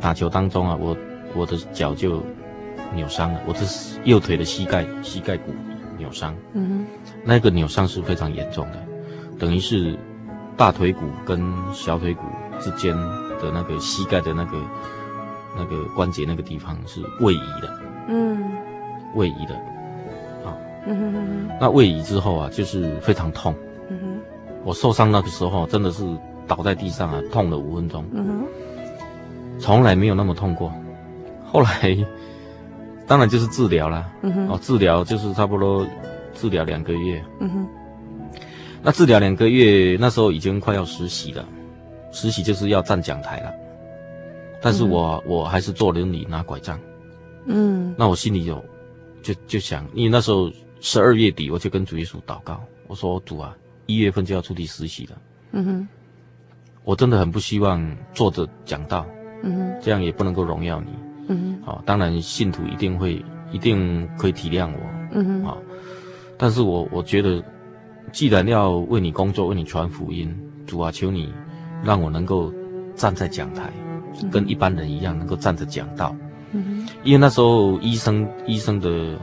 [0.00, 0.96] 打球当中啊，我
[1.36, 2.20] 我的脚就
[2.96, 3.60] 扭伤了，我的
[4.02, 5.54] 右腿的膝盖膝盖骨
[5.98, 6.34] 扭伤。
[6.52, 8.84] 嗯哼，那个扭伤是非常严重的，
[9.38, 9.96] 等于是
[10.56, 11.40] 大腿骨跟
[11.72, 12.22] 小腿骨
[12.58, 12.92] 之间
[13.40, 14.58] 的那个膝盖的那个
[15.56, 17.80] 那个关节那个地方是位移的。
[18.08, 18.42] 嗯。
[19.14, 19.75] 位移的，啊，
[20.86, 23.54] 嗯哼哼哼，那位移之后啊，就是非常痛。
[23.90, 24.20] 嗯哼，
[24.64, 26.04] 我受伤那个时候真的是
[26.46, 28.04] 倒在地上啊，痛了五分钟。
[28.12, 30.72] 嗯哼，从来没有那么痛过。
[31.44, 31.96] 后来，
[33.06, 34.06] 当然就是治疗了。
[34.22, 34.48] 嗯哼。
[34.48, 35.86] 哦，治疗就是差不多
[36.34, 37.24] 治疗两个月。
[37.40, 37.66] 嗯哼。
[38.82, 41.44] 那治疗两个月，那时候已经快要实习了，
[42.12, 43.52] 实习就是要站讲台了。
[44.62, 46.78] 但是我、嗯、我还是坐轮椅拿拐杖。
[47.46, 47.94] 嗯。
[47.98, 48.62] 那我心里有，
[49.22, 55.18] 就就想，因为那时候十二月底，我就跟主耶稣祷告，我说主啊，一月份就要出去实习了。
[55.52, 55.88] 嗯哼。
[56.84, 57.84] 我真的很不希望
[58.14, 59.06] 坐着讲道。
[59.42, 59.80] 嗯哼。
[59.82, 60.90] 这样也不能够荣耀你。
[61.28, 64.78] 嗯哼，好，当然信徒一定会，一定可以体谅我，
[65.10, 65.58] 嗯哼，好，
[66.38, 67.42] 但是我我觉得，
[68.12, 70.32] 既然要为你工作，为你传福音，
[70.66, 71.34] 主啊，求你
[71.82, 72.52] 让我能够
[72.94, 73.72] 站在讲台，
[74.22, 76.14] 嗯、跟一般人一样，能够站着讲道，
[76.52, 79.18] 嗯哼，因为那时候医生医生的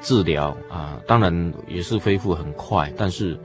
[0.00, 3.38] 治疗啊，当然也是恢复很快，但是，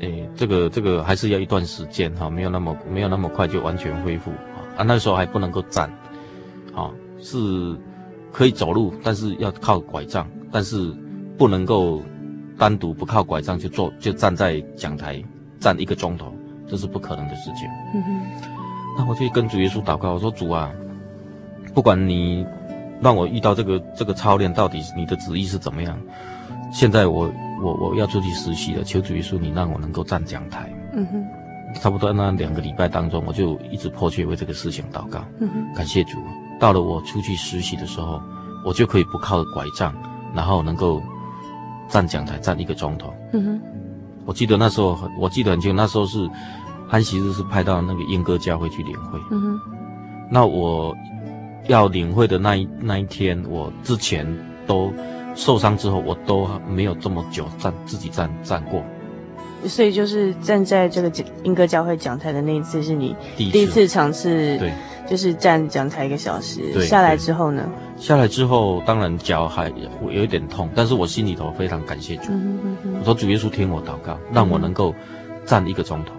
[0.00, 4.30] 诶，这个这个还是要一段时间哈，没有那么没有那么快就完全恢复
[4.76, 5.90] 啊，那时候还不能够站。
[6.74, 7.38] 啊，是
[8.32, 10.92] 可以走路，但是要靠拐杖，但是
[11.38, 12.02] 不能够
[12.58, 15.22] 单独不靠拐杖就坐，就站在讲台
[15.60, 16.34] 站一个钟头，
[16.66, 17.68] 这是不可能的事情。
[17.94, 18.22] 嗯哼。
[18.98, 20.72] 那我就跟主耶稣祷告，我说主啊，
[21.72, 22.44] 不管你
[23.04, 25.96] 让我遇到这个这个操练，到底你的旨意是怎么样？
[26.72, 27.30] 现在我
[27.62, 30.72] 我我要出去实习了，求主耶稣你让我能够站讲台。
[30.94, 31.24] 嗯哼。
[31.80, 35.22] 差不多那两个礼拜当中，我就一直迫切为这个事情祷告。
[35.40, 35.74] 嗯哼。
[35.74, 36.18] 感谢主。
[36.58, 38.22] 到了我出去实习的时候，
[38.64, 39.92] 我就可以不靠拐杖，
[40.32, 41.02] 然后能够
[41.88, 43.12] 站讲台站一个钟头。
[43.32, 43.60] 嗯哼，
[44.24, 46.30] 我记得那时候，我记得很清楚，那时候是
[46.88, 49.18] 安息日是派到那个英歌教会去领会。
[49.30, 49.60] 嗯哼，
[50.30, 50.94] 那我
[51.66, 54.26] 要领会的那一那一天，我之前
[54.66, 54.92] 都
[55.34, 58.82] 受伤之后，我都没有这么久站自己站站过。
[59.66, 61.10] 所以就是站在这个
[61.42, 64.58] 英歌教会讲台的那一次，是你第一次尝试。
[64.58, 64.72] 对。
[65.06, 67.62] 就是站讲台一个小时，对下来之后呢？
[67.98, 72.32] 下来之后，当然脚还有一点痛，但是我心里头非常感谢主。
[72.98, 74.94] 我说主耶稣听我祷告，让我能够
[75.44, 76.14] 站一个钟头。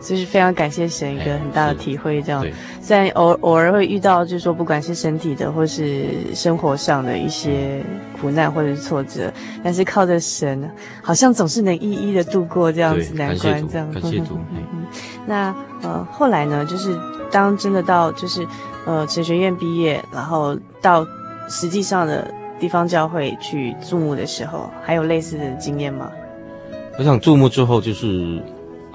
[0.00, 2.46] 所以非常感谢神一个很大的体会，这样。
[2.80, 7.82] 虽然偶偶尔会遇到，就是说不管是身体的或是生活上的一些
[8.20, 9.32] 苦难或者是挫折，
[9.64, 10.70] 但是靠着神，
[11.02, 13.90] 好像总是能一一的度过这样子难关，这样。
[13.92, 14.38] 感谢主。
[14.52, 14.86] 嗯嗯、
[15.26, 16.98] 那呃后来呢，就是。
[17.28, 18.46] 当真的到就是，
[18.86, 21.04] 呃，神学院毕业，然后到
[21.48, 26.08] 实际上的地方教会去注目的时候，还有类似的经验吗？
[26.96, 28.40] 我想注目之后就是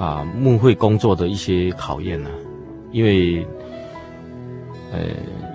[0.01, 2.35] 啊，牧会工作的一些考验呢、啊，
[2.91, 3.45] 因为
[4.91, 4.99] 呃，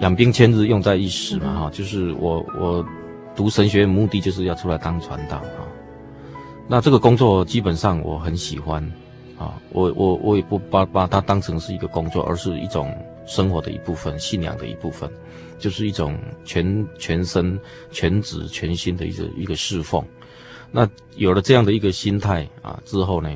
[0.01, 2.87] 养兵千日，用在一时嘛，哈、就是我我
[3.35, 5.67] 读神学院目的就是要出来当传道啊，
[6.69, 8.81] 那这个工作基本上我很喜欢。
[9.39, 12.91] 啊，我我我也不把把它当成是一个工作，而是一种
[13.27, 15.11] 生活的一部分，信仰的一部分，
[15.59, 20.03] 就是一种全全身、全职、全心的一个一个侍奉。
[20.73, 23.29] 那有了这样的一个心态啊，之后呢，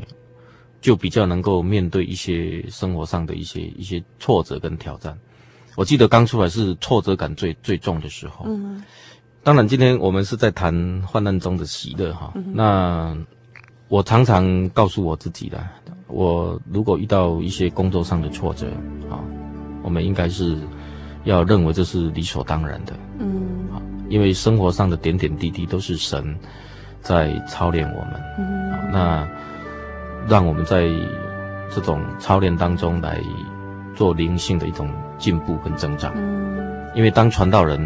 [0.80, 5.16] 就比较能够面对一些生活上的一些一些挫折跟挑战。
[5.76, 8.44] 我记得刚出来是挫折感最最重的时候。
[8.46, 8.82] 嗯。
[9.42, 12.32] 当然，今天我们是在谈患难中的喜乐哈。
[12.34, 13.16] 嗯、那。
[13.90, 15.60] 我常常告诉我自己的，
[16.06, 18.68] 我如果遇到一些工作上的挫折，
[19.10, 19.18] 啊，
[19.82, 20.56] 我们应该是
[21.24, 26.38] 要认为这是理所当然的，嗯，啊，因为生活上的点点滴滴都是神
[27.02, 29.28] 在操练我们，嗯，那
[30.28, 30.88] 让我们在
[31.70, 33.20] 这种操练当中来
[33.94, 37.80] 做灵性的一种进步跟增长，嗯，因为当传道人，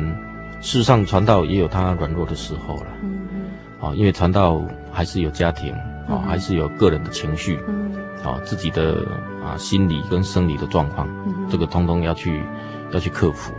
[0.61, 5.75] 事实上传道也有他软弱的时候了，嗯，啊，因为传道还是有家庭。
[6.07, 7.91] 啊、哦，还是有个人的情绪，嗯，
[8.23, 8.97] 啊、哦，自己的
[9.43, 12.43] 啊心理跟生理的状况，嗯、这个通通要去
[12.93, 13.55] 要去克服。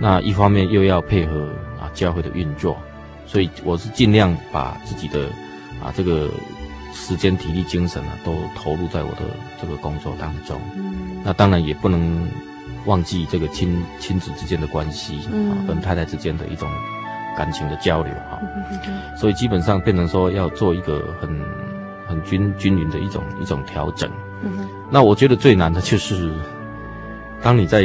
[0.00, 1.48] 那一方面又要配合
[1.80, 2.76] 啊教会的运作，
[3.26, 5.26] 所以我是尽量把自己的
[5.80, 6.28] 啊这个
[6.92, 9.22] 时间、体力、精神啊都投入在我的
[9.60, 10.60] 这个工作当中。
[10.76, 12.28] 嗯，那当然也不能
[12.84, 15.18] 忘记这个亲亲子之间的关系，
[15.66, 16.68] 跟太太之间的一种。
[17.34, 18.38] 感情的交流哈，
[19.16, 21.30] 所以基本上变成说要做一个很
[22.06, 24.10] 很均均匀的一种一种调整。
[24.90, 26.30] 那我觉得最难的就是，
[27.40, 27.80] 当你在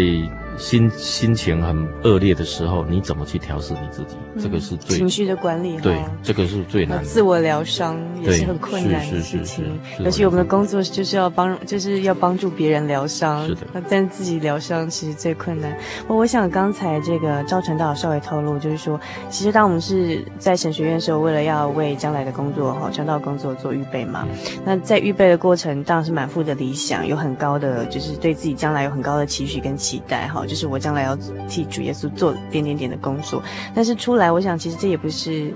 [0.57, 4.15] 心心情很恶劣的时候，你怎么去调试你自己？
[4.35, 5.77] 嗯、这个是最情绪的管理。
[5.77, 7.03] 对，这个是最难的。
[7.03, 9.79] 自我疗伤也是很困难的事情。
[9.99, 13.45] 尤其我们的工作就是要帮，就是要帮助别人疗伤。
[13.47, 13.61] 是的。
[13.89, 15.77] 但自己疗伤其实最困难。
[16.07, 24.27] 我我想刚才这个赵传道稍微透露，就是说，其实当我们是在神学院的时候，为了要为将来的工作哈传道工作做预备嘛，
[24.65, 30.45] 那在预备的过程当然是满腹的理想，有很高的就是对自己将来有很高的期许跟期待哈。
[30.47, 31.15] 就是我将来要
[31.47, 33.43] 替主耶稣做点点点的工作，
[33.75, 35.53] 但是出来，我想其实这也不是，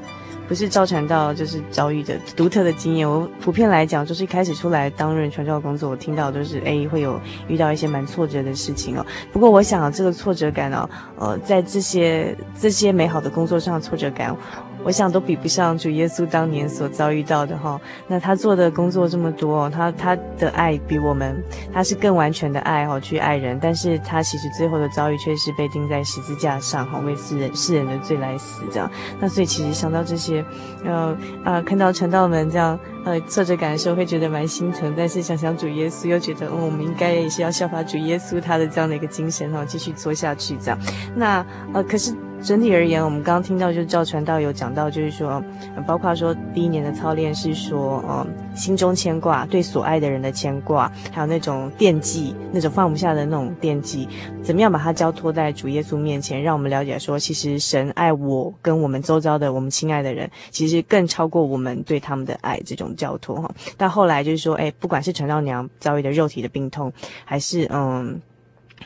[0.48, 3.10] 不是赵传道就是遭遇的独特的经验。
[3.10, 9.06] 我普遍来讲，就是一开始出来担任传教工作，我听到都是哎会有遇到一些蛮挫折的事情哦。
[9.32, 14.36] 不过我想这个挫折感哦，呃，在这些这些美好的工作上挫折感。
[14.84, 17.80] 我想都比不上主耶稣当年所遭遇到的哈。
[18.08, 21.42] 那他做的工作这么多，他他的爱比我们，
[21.74, 23.60] 他是更完全的爱哈，去爱人。
[23.62, 28.90] 但是他其实最后的遭遇却是被钉在十字架上哈，为世人世人的罪来死这样。
[29.20, 30.44] 那所以其实想到这些，
[30.84, 34.94] 呃啊，看到传道们这样呃挫折感的时候，会觉得蛮心疼。
[34.98, 40.80] 但是想想主耶稣，又觉得，我们应该也是要效法主耶稣他的这样的一个精神哈，继续做下去这样。
[41.16, 42.16] 那呃可是。
[42.44, 45.44] 整体而言，我们刚刚听到就是赵传道有讲到，就是说，
[45.86, 54.08] 包括说第一年的操练是说，嗯，心中牵挂，对所爱的人的牵挂，还有那种惦记，那种放不下的那种惦记，
[54.42, 63.52] 怎么样把它交托在主耶稣面前，让我们了解说，其实神爱我跟我们周遭的我们亲爱的人，其实更超过我们对他们的爱这种交托哈。
[63.78, 66.92] 到后来就是说，哎，不管是传道娘遭遇的肉体的病痛，
[67.24, 68.20] 还是嗯。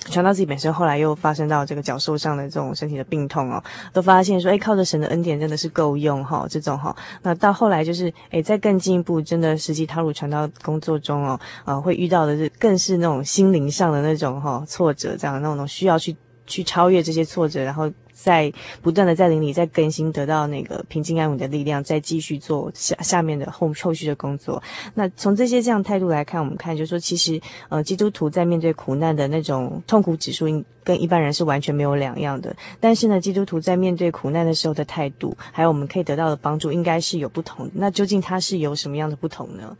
[0.09, 16.15] 传到自己本身，后来又发生到这个脚受伤的这种身体的病痛哦，都发现说，哎，靠着神的恩典真的是够用哈、这种哈、那到后来就是，哎，再更进一步，真的实际踏入传道工作中哦，啊，会遇到的是更是那种心灵上的那种哈、挫折，这样那种需要去
[16.45, 17.91] 去超越这些挫折，然后。
[18.15, 18.51] 在
[18.81, 24.63] 不断的在灵里在更新，得到那个平静安稳的力量，再继续做下下面的后后续的工作。
[24.93, 30.45] 那从这些这样态度来看，我们看就是说，其实呃，基督徒在面对苦难的那种痛苦指数，
[30.81, 32.55] 跟一般人是完全没有两样的。
[32.79, 37.71] 但是呢，基督徒在面对苦难的时候的态度，还有我们可以得到的帮助，应该是有不同的。
[37.75, 39.75] 那究竟它是有什么样的不同呢？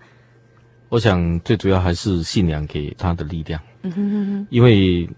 [0.90, 3.60] 我想最主要还是信仰给他的力量。
[3.84, 5.10] 嗯哼哼哼，因为。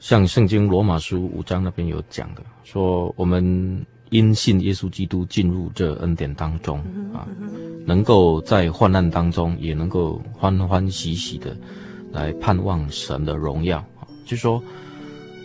[0.00, 6.78] 像圣经罗马书五章那边有讲的，说我们因信耶稣基督进入这恩典当中
[7.12, 7.26] 啊，
[7.84, 11.56] 能够在患难当中也能够欢欢喜喜的
[12.12, 14.06] 来盼望神的荣耀啊。
[14.24, 14.62] 就说，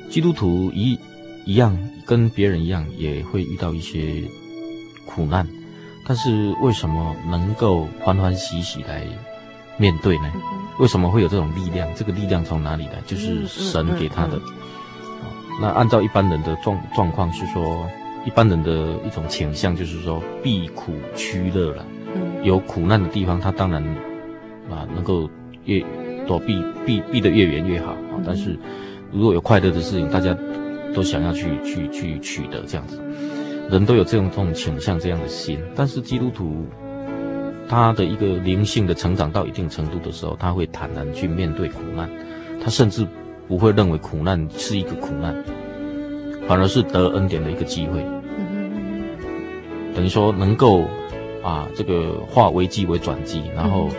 [0.10, 0.97] 基督徒一
[1.45, 4.24] 一样跟别人一样也会遇到一些
[5.06, 5.47] 苦难，
[6.06, 9.06] 但是为什么能够欢欢喜喜来
[9.84, 10.31] 面对呢？
[10.79, 11.86] 为什么会有这种力量？
[11.93, 13.01] 这个力量从哪里来？
[13.05, 14.39] 就是神给他的。
[15.59, 17.86] 那按照一般人的状状况是说，
[18.25, 18.71] 一般人的
[19.05, 21.86] 一种倾向就是说避苦趋乐了。
[22.43, 23.84] 有苦难的地方，他当然
[24.71, 25.29] 啊能够
[25.65, 25.84] 越
[26.25, 28.23] 躲避避避得越远越好啊。
[28.25, 28.57] 但是
[29.11, 30.34] 如果有快乐的事情，大家
[30.95, 33.03] 都想要去去去取得这样子，
[33.69, 35.59] 人都有这种这种倾向这样的心。
[35.75, 36.65] 但是基督徒。
[37.74, 42.09] 他的一个灵性的成长到一定程度的时候，他会坦然去面对苦难，
[42.63, 43.05] 他甚至
[43.47, 45.36] 不会认为苦难是一个苦难，
[46.47, 48.05] 反而是得恩典的一个机会。
[49.95, 50.86] 等于说能够
[51.43, 53.89] 啊，这个化危机为转机，然后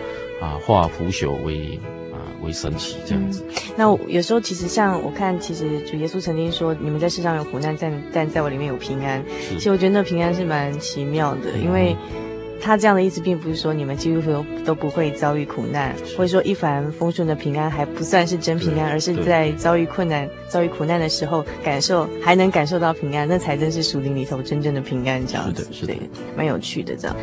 [0.41, 1.79] 啊，化腐朽为
[2.12, 3.45] 啊为神奇这样子。
[3.49, 11.97] 嗯、那有时候其实像我看，其实主耶稣曾经说：“你们在世上有苦难，但但在我里面有平安。”其实我觉得那平安是蛮奇妙的，嗯、因为。
[12.61, 25.25] 他这样的意思，并不是说你们基督徒都都不会遭遇苦难，或者说一帆风顺的平安还不算是真平安，而是在遭遇困难、遭遇苦难的时候，感受还能感受到平安，那才真是属灵里头真正的平安。
[25.27, 25.95] 这样子，是的，
[26.37, 27.17] 蛮有趣的这样。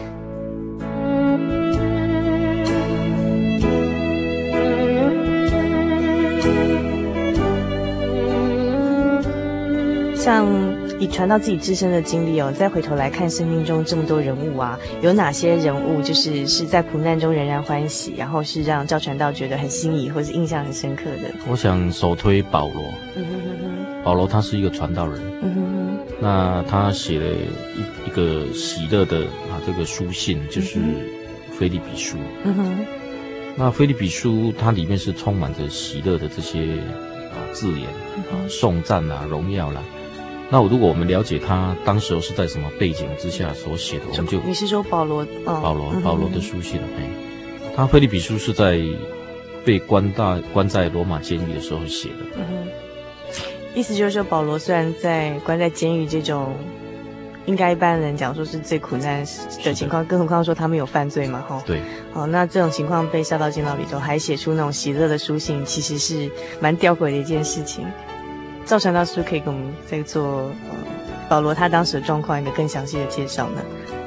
[10.15, 10.80] 像。
[11.01, 21.33] 以传到自己自身的经历哦，再回头来看生命中这么多人物啊，有哪些人物就是是在苦难中仍然欢喜，然后是让赵传道觉得很心仪或是印象很深刻的？
[21.49, 22.83] 我想首推保罗。
[23.15, 24.03] 嗯哼哼哼。
[24.03, 25.19] 保罗他是一个传道人。
[25.41, 25.99] 嗯哼哼。
[26.19, 30.79] 那他写了一一个喜乐的啊这个书信，就是
[31.57, 32.15] 腓立比书。
[32.43, 32.85] 嗯哼。
[33.55, 36.59] 那腓立比书它里面是充满着喜乐的这些
[37.31, 37.89] 啊字眼
[38.29, 39.81] 啊颂赞啊荣耀啦。
[40.53, 45.21] 那如果我们了解他当时候是在什么背景之下所写的，我们就你是说保罗？
[45.45, 47.09] 哦、保罗保罗的书信，哎、
[47.63, 48.81] 嗯，他菲利比书是在
[49.63, 52.15] 被关大关在罗马监狱的时候写的。
[52.35, 52.67] 嗯哼，
[53.73, 56.53] 意思就是说，保罗虽然在关在监狱这种，
[57.45, 59.25] 应该一般人讲说是最苦难
[59.63, 61.63] 的情况，更何况说他们有犯罪嘛，哈。
[61.65, 61.79] 对。
[62.13, 66.29] 哦，那这种情况被下到监牢里头，还写出那种喜乐的书信，其实是
[66.59, 67.85] 蛮吊诡的一件事情。
[68.65, 70.75] 赵传道师可以给我们再做呃
[71.29, 73.61] 保罗他当时的状况一个更详细的介绍呢？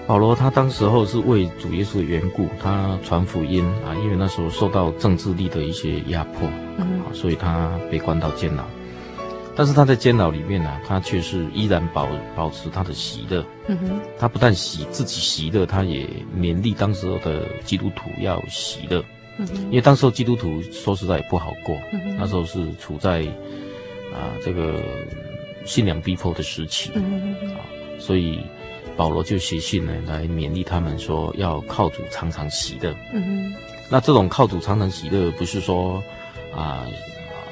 [0.06, 6.46] 保罗他当时候是为主耶稣的缘故，他传福音啊，因为那时候受到政治力的一些压迫，
[6.76, 8.62] 嗯，所以他被关到监牢。
[9.56, 13.42] 但是他在监牢里面呢、啊，他却是依然保保持他的喜乐。
[13.68, 19.02] 嗯哼，他不但喜自己喜乐，他也勉励当时候的基督徒要喜乐。
[19.38, 23.24] 嗯哼，因为当时候基督徒说实在也不好过，嗯，那时候是处在
[24.14, 24.80] 啊这个
[25.66, 26.90] 信仰逼迫的时期。
[26.94, 27.60] 嗯，啊，
[27.98, 28.38] 所以
[28.96, 32.94] 保罗就写信呢来勉励他们说要靠主常常喜乐。
[33.12, 33.54] 嗯哼，
[33.90, 36.02] 那这种靠主常常喜乐不是说
[36.54, 36.86] 啊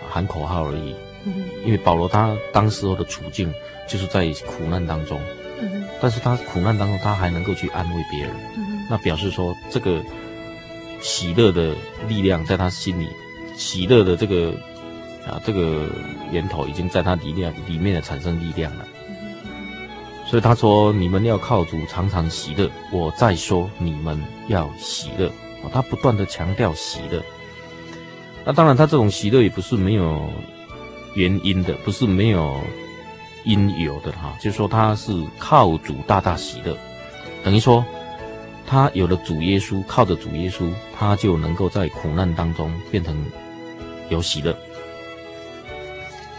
[0.09, 0.95] 喊口号而已。
[1.25, 1.35] 嗯
[1.65, 3.53] 因为保罗他当时候的处境
[3.87, 5.21] 就是在苦难当中，
[5.61, 10.03] 嗯，但是他苦难当中他还能够去安慰别人，嗯，那表示说这个
[11.01, 11.77] 喜乐的
[12.09, 13.07] 力量在他心里，
[13.57, 14.53] 喜乐的这个
[15.27, 15.87] 啊这个
[16.31, 18.87] 源头已经在他里面里面的产生力量了，
[20.27, 25.31] 所以他说你们要靠主常常喜乐，我再说你们要喜乐，
[25.73, 27.23] 他不断的强调喜乐，
[28.45, 30.29] 那当然他这种喜乐也不是没有。
[31.15, 32.59] 原因的不是没有
[33.45, 36.75] 因由的哈，就说他是靠主大大喜乐，
[37.45, 37.85] 等于说
[38.67, 43.15] 他有了主耶稣，靠着主耶稣，他就能够在苦难当中变成
[44.09, 44.57] 有喜乐，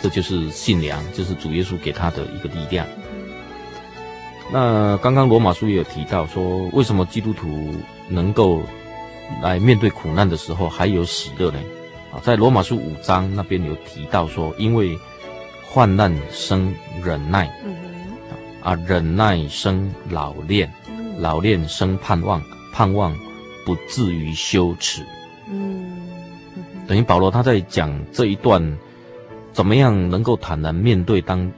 [0.03, 2.85] 这就是信良，就是主耶稣给他的一个力量。
[4.51, 7.73] 那刚刚罗马书也有提到说，为什么基督徒
[8.09, 8.61] 能够
[9.41, 11.59] 来面对苦难的时候还有喜乐呢？
[12.11, 14.99] 啊在罗马书五章那边有提到说，因为
[15.65, 17.73] 患难生忍耐，嗯，
[18.61, 20.69] 啊，忍耐生老练，
[21.17, 22.43] 老练生盼望，
[22.73, 23.17] 盼望
[23.65, 25.01] 不至于羞耻，
[25.49, 25.97] 嗯，
[26.87, 28.61] 等于保罗他在讲这一段，
[29.53, 31.49] 怎么样能够坦然面对当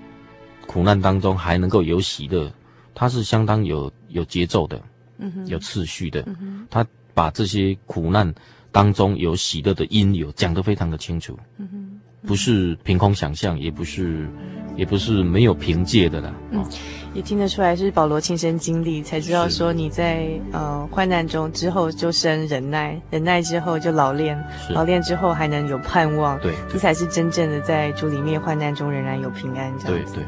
[0.68, 2.52] 苦难当中还能够有喜乐，
[2.93, 4.80] 他是相当有有节奏的，
[5.18, 8.32] 嗯哼，有次序的，嗯哼，他把这些苦难。
[8.72, 14.28] 当中有喜乐的因由，讲得非常的清楚，嗯哼，不是凭空想象，也不是，
[14.76, 16.34] 也不是没有凭借的啦。
[16.52, 16.66] 嗯，
[17.14, 24.38] 也听得出来是保罗亲身经历，才知道说你在呃患难中之后就生忍耐，忍耐之后就老练，
[24.70, 30.14] 老练之后还能有盼望，对，这才是真正的在主里面患难中仍然有平安这样子。
[30.14, 30.26] 对对。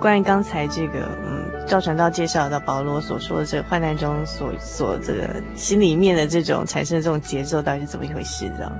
[0.00, 8.50] 关于刚才这个，嗯，赵传道介绍到保罗所说的这个患难中所所这个心里面的这种产生的这种节奏，到底是怎么一回事？
[8.56, 8.72] 这样？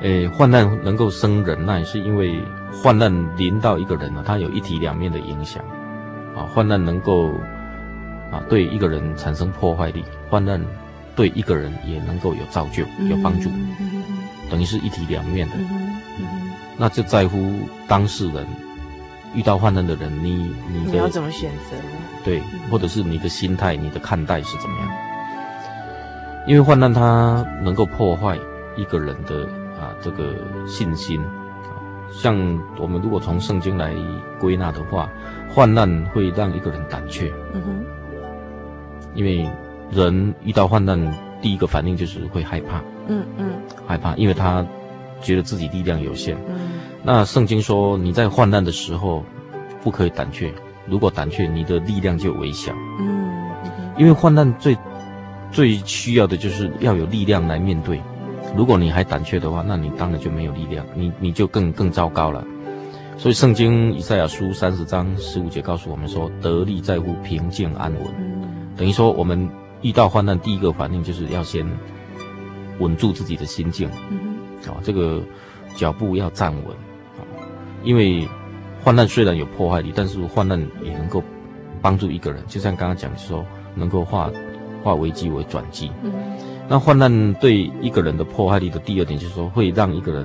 [0.00, 2.42] 诶，患难能够生忍耐，是因为
[2.82, 5.62] 患难临到一个人呢，他有一体两面的影响。
[6.36, 7.30] 啊，患难能够
[8.30, 10.60] 啊对一个人产生破坏力，患难
[11.14, 14.02] 对一个人也能够有造就、有帮助，嗯、
[14.48, 15.54] 等于是一体两面的。
[15.56, 17.52] 嗯嗯、那就在乎
[17.86, 18.46] 当事人。
[19.32, 21.76] 遇到患难的人，你你的你要怎么选择？
[22.24, 24.88] 对，或者是你的心态、你的看待是怎么样？
[26.48, 28.36] 因为患难它能够破坏
[28.76, 29.59] 一个人的啊
[30.00, 30.34] 这个
[30.66, 31.20] 信心。
[32.12, 32.36] 像
[32.78, 33.94] 我们如果从圣经来
[34.40, 35.08] 归纳的话，
[35.48, 37.32] 患难会让一个人胆怯。
[37.52, 37.84] 嗯哼。
[39.14, 39.48] 因为
[39.90, 40.98] 人遇到患难，
[41.40, 42.82] 第一个反应就是会害怕。
[43.06, 43.52] 嗯嗯。
[43.86, 44.64] 害怕，因为他
[45.20, 46.36] 觉得自己力量有限。
[46.48, 46.58] 嗯。
[47.02, 49.24] 那圣经说，你在患难的时候
[49.82, 50.52] 不可以胆怯，
[50.86, 52.72] 如果胆怯，你的力量就微小。
[52.98, 53.50] 嗯，
[53.96, 54.76] 因为患难最
[55.50, 58.00] 最需要的就是要有力量来面对。
[58.56, 62.44] 如果你还胆怯的话，那你当然就没有力量，你你就更更糟糕了。
[63.16, 68.02] 所以圣经以赛亚书三十章十五节告诉我们说，得力在乎平静安稳。
[68.76, 69.48] 等于说，我们
[69.82, 71.66] 遇到患难，第一个反应就是要先
[72.78, 73.90] 稳住自己的心境。
[74.10, 74.36] 嗯，
[74.66, 75.22] 啊，这个
[75.76, 76.66] 脚步要站稳
[77.18, 77.20] 啊。
[77.84, 78.26] 因为
[78.82, 81.22] 患难虽然有破坏力，但是患难也能够
[81.82, 83.44] 帮助一个人，就像刚刚讲的说，
[83.74, 84.30] 能够化
[84.82, 85.92] 化危机为转机。
[86.02, 86.10] 嗯，
[86.70, 90.24] 那患难对一个人的破坏力的第二点就是说，会让一个人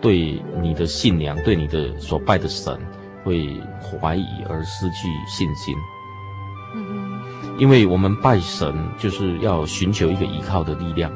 [0.00, 2.78] 对你的信仰、对你的所拜的神
[3.24, 5.74] 会怀疑而失去信心。
[6.76, 7.20] 嗯，
[7.58, 11.12] 因为我们拜神就是要寻求一个依靠的力量。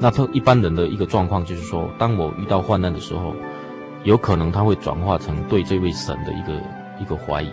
[0.00, 3.34] 那他一般人的一个状况就是说，当我遇到患难的时候。
[4.04, 6.52] 有可能他会转化成对这位神的一个
[7.00, 7.50] 一个怀疑。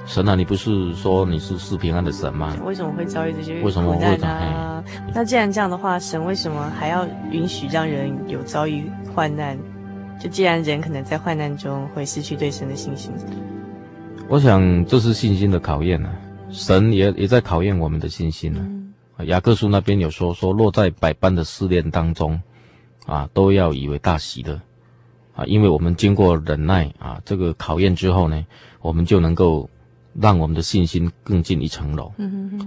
[0.00, 2.56] 嗯，神啊，你不是说你是赐平安的神吗？
[2.64, 3.64] 为什么会遭遇这些啊？
[3.64, 4.82] 为什么会啊？
[5.14, 9.58] 那既然这样的话，神为什么还要允许让人有遭遇患难？
[10.18, 13.10] 就既然人可能在患难中会失去对神的信心，
[14.28, 16.12] 我想这是信心的考验啊，
[16.50, 18.60] 神也也在考验我们的信心呢、
[19.16, 19.24] 啊。
[19.24, 22.38] 雅各书那边有说说，落在百般的试炼当中，
[23.06, 24.60] 啊，都要以为大喜的，
[25.34, 28.44] 啊，因为我们经过忍耐啊这个考验之后呢，
[28.82, 29.68] 我们就能够
[30.14, 32.12] 让我们的信心更进一层楼。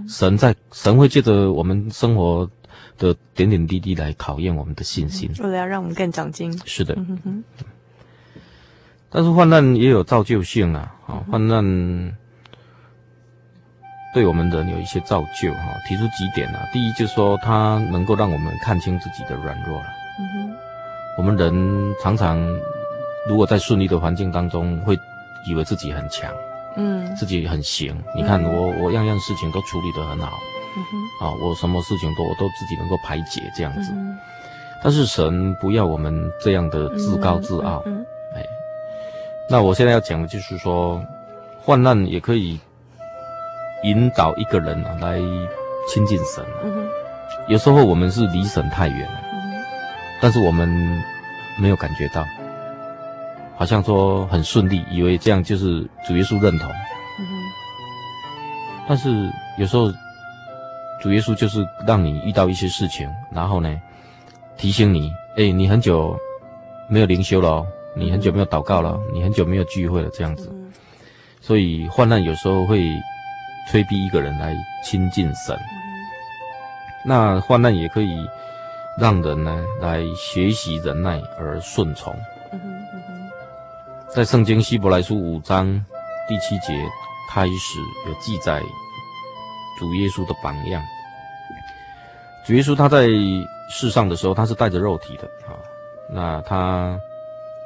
[0.08, 2.48] 神在神会借着我们生活。
[2.96, 6.56] 的点点滴滴来考验我们的信心，为了要让我们更长进。
[6.64, 7.44] 是的，嗯哼，
[9.10, 10.94] 但是患难也有造就性啊！
[11.06, 12.16] 啊，患难
[14.14, 15.74] 对我们人有一些造就哈。
[15.88, 19.86] 提出几点啊，第一就是说，它能够让我们看清自己的软弱了。
[20.20, 20.56] 嗯哼，
[21.18, 22.38] 我们人常常
[23.28, 24.96] 如果在顺利的环境当中，会
[25.48, 26.32] 以为自己很强，
[26.76, 27.96] 嗯，自己很行。
[28.16, 30.38] 你看我，我样样事情都处理得很好。
[31.20, 34.18] 啊，我什么事情都我都自己能够排解这样子，嗯、
[34.82, 37.80] 但是神不要我们这样的自高自傲，
[38.34, 38.44] 哎，
[39.48, 41.00] 那我现在要讲的就是说，
[41.60, 42.58] 患难也可以
[43.84, 45.20] 引导一个人啊来
[45.88, 46.88] 亲近神，嗯，
[47.46, 49.64] 有时候我们是离神太远了，嗯，
[50.20, 50.68] 但是我们
[51.56, 52.26] 没有感觉到，
[53.56, 56.70] 好像说很顺利，以为这样就是主耶稣认同，
[57.20, 57.32] 嗯哼，
[58.88, 59.92] 但是有时候。
[61.02, 63.78] 主耶稣就是让你遇到一些事情，然后呢，
[64.56, 66.18] 提醒你，哎，你很久
[66.88, 70.50] 没有灵修了哦，你很久没有祷告了，你很久没有聚会了，这样子。
[71.42, 72.82] 所以患难有时候会
[73.70, 75.54] 催逼一个人来亲近神。
[77.04, 78.16] 那患难也可以
[78.98, 82.16] 让人呢来学习忍耐而顺从。
[84.14, 85.66] 在圣经希伯来书五章
[86.28, 86.72] 第七节
[87.28, 88.62] 开始有记载
[89.76, 90.80] 主耶稣的榜样。
[92.46, 93.08] 主耶稣他在
[93.68, 95.58] 世上的时候，他是带着肉体的啊。
[96.08, 96.96] 那他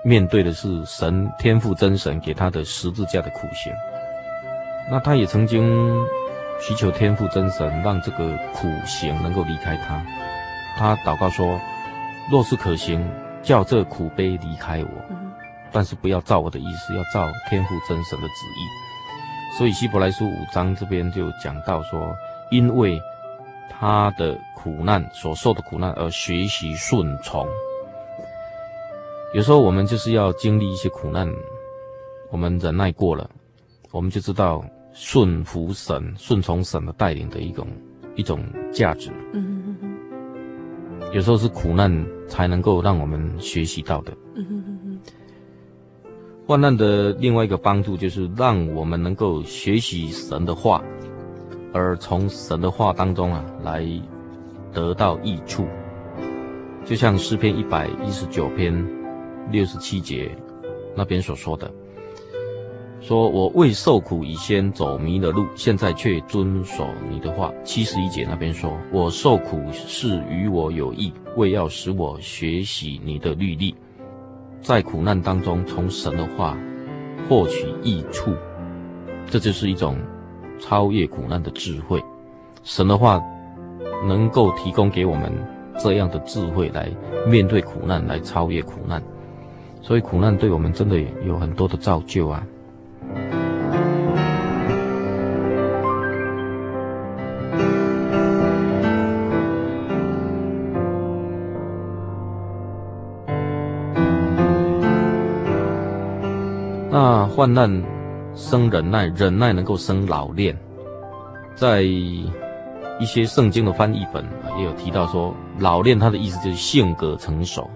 [0.02, 3.70] 面对的是神天父真神给他的十字架的苦刑。
[4.90, 5.94] 那他也曾经
[6.62, 10.02] 祈求天父真神让这个苦刑能够离开他。
[10.78, 11.60] 他祷告说
[12.32, 13.06] ：“若是可行，
[13.42, 14.88] 叫这苦杯离开我，
[15.72, 18.60] 但是不要照我的意思，要照天父真神的旨意。”
[19.56, 22.14] 所以希伯来书五章这边就讲到说，
[22.50, 23.00] 因为
[23.70, 27.46] 他的苦难所受的苦难而学习顺从。
[29.34, 31.28] 有时候我们就是要经历一些苦难，
[32.30, 33.28] 我们忍耐过了，
[33.90, 37.66] 我们就知道顺服神、顺从神的带领的一种
[38.16, 39.10] 一种价值。
[39.32, 39.76] 嗯。
[41.12, 44.12] 有时候是苦难才能够让我们学习到的。
[44.36, 44.57] 嗯。
[46.48, 50.82] 患难的另外一个帮助就是让我们能够学习神的话。
[51.74, 53.86] 而从神的话当中啊，来
[54.72, 55.66] 得到益处，
[56.86, 58.72] 就像诗篇一百一十九篇
[59.50, 60.30] 六十七节
[60.96, 61.70] 那边所说的
[62.98, 73.74] ：“说我为受苦以先走迷了路，现在却遵守你的话。”七十一节那边说：“我受苦是与我有益，为要使我学习你的律例，
[74.60, 76.56] 在苦难当中从神的话
[77.28, 78.34] 获取益处。”
[79.30, 79.96] 这就是一种。
[80.60, 82.02] 超越苦难的智慧，
[82.64, 83.22] 神的话
[84.08, 85.32] 能够提供给我们
[85.78, 86.90] 这样的智慧来
[87.28, 89.00] 面对苦难，来超越苦难。
[89.80, 92.44] 所以苦难对我们真的有很多的造就啊。
[107.00, 107.70] 那患难。
[108.34, 110.56] 生忍耐，忍耐能够生老练。
[111.54, 112.28] 在一
[113.06, 114.24] 些圣经的翻译本
[114.58, 117.70] 也有提到说，老练它的意思就是性格成熟。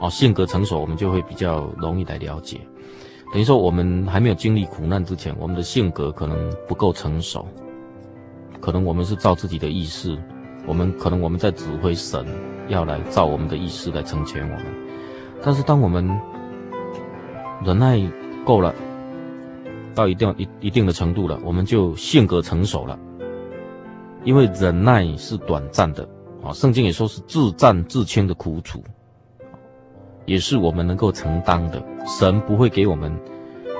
[0.00, 2.60] 哦，性格成熟，我们就会比较容易来了解。
[3.32, 6.38] 等于说，我们还没有经历苦难之前，我们的性格可能
[6.68, 7.48] 不够成熟，
[8.60, 10.16] 可能我们是照自己的意思，
[10.68, 12.24] 我们可能我们在指挥神
[12.68, 14.66] 要来照我们的意思来成全我们。
[15.42, 16.08] 但是当我们
[17.66, 18.00] 忍耐
[18.44, 18.72] 够了。
[19.92, 22.98] 到一定一一定的程度了，我们就性格成熟了。
[24.24, 26.06] 因为忍耐是短暂的
[26.44, 28.84] 啊，圣经也说是自战自轻的苦楚，
[30.26, 31.82] 也是我们能够承担的。
[32.06, 33.10] 神不会给我们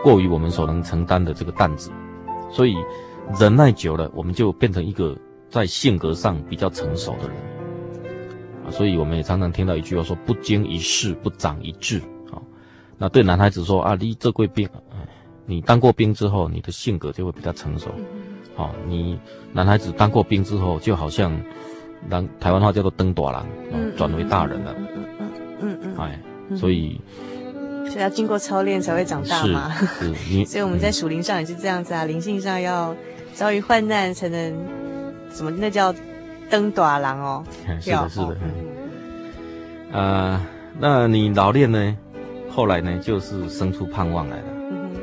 [0.03, 1.91] 过于我们所能承担的这个担子，
[2.51, 2.74] 所以
[3.39, 5.14] 忍耐久了，我们就变成一个
[5.51, 7.37] 在性格上比较成熟的人
[8.66, 8.70] 啊。
[8.70, 12.01] 所以我们也常常听到一句话说：“不经一事不长一智。”
[12.97, 14.68] 啊，那对男孩子说啊，你这贵兵。
[15.49, 17.88] 你当过兵之后，你的性格就会比较成熟。
[18.57, 19.16] 好、哦，你
[19.53, 21.30] 男孩子当过兵之后，就好像，
[22.11, 23.30] 当台湾话叫做登大
[23.70, 24.74] 人，转为大人了。
[24.76, 25.30] 嗯嗯
[25.61, 25.97] 嗯嗯。
[25.99, 26.20] 哎，
[26.57, 27.01] 所以。
[27.88, 29.72] 是要经过操练才会长大嘛？
[30.44, 32.92] 所以我们在属灵上也是这样子啊，灵性上要
[33.32, 34.53] 遭遇患难才能
[35.30, 35.53] 什么？
[35.53, 35.94] 那叫
[36.51, 37.44] 登大郎哦。
[37.80, 38.36] 是的，是的。
[39.92, 40.47] 嗯、呃，
[40.80, 41.97] 那你老练呢？
[42.57, 44.47] 后来呢，就是生出盼望来了。
[44.49, 44.97] 嗯。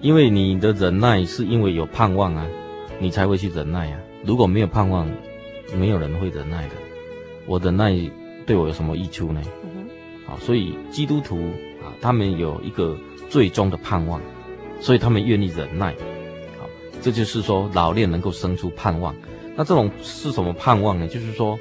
[0.00, 2.44] 因为你的忍耐是因为有盼望啊，
[2.98, 4.00] 你才会去忍耐啊。
[4.24, 5.08] 如果没有盼望，
[5.78, 6.74] 没有人会忍耐的。
[7.46, 7.96] 我忍耐
[8.44, 9.40] 对我有什么益处呢？
[9.62, 9.86] 嗯。
[10.26, 11.36] 好，所以基督徒
[11.80, 11.94] 啊。
[12.00, 12.98] 他们有一个
[13.30, 14.20] 最终的盼望，
[14.80, 15.94] 所以他们愿意忍耐。
[16.58, 16.68] 好，
[17.00, 19.14] 这就是说老练能够生出盼望。
[19.54, 21.06] 那这种是什么盼望呢？
[21.06, 21.56] 就是说，